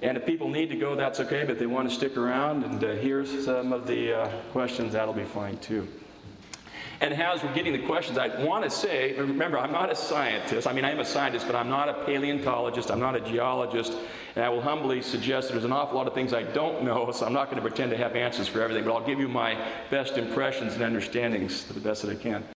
[0.03, 2.83] and if people need to go, that's okay, but they want to stick around and
[2.83, 5.87] uh, hear some of the uh, questions, that'll be fine too.
[7.01, 10.67] And as we're getting the questions, I want to say remember, I'm not a scientist.
[10.67, 13.97] I mean, I am a scientist, but I'm not a paleontologist, I'm not a geologist.
[14.35, 17.25] And I will humbly suggest there's an awful lot of things I don't know, so
[17.25, 19.57] I'm not going to pretend to have answers for everything, but I'll give you my
[19.89, 22.45] best impressions and understandings to the best that I can.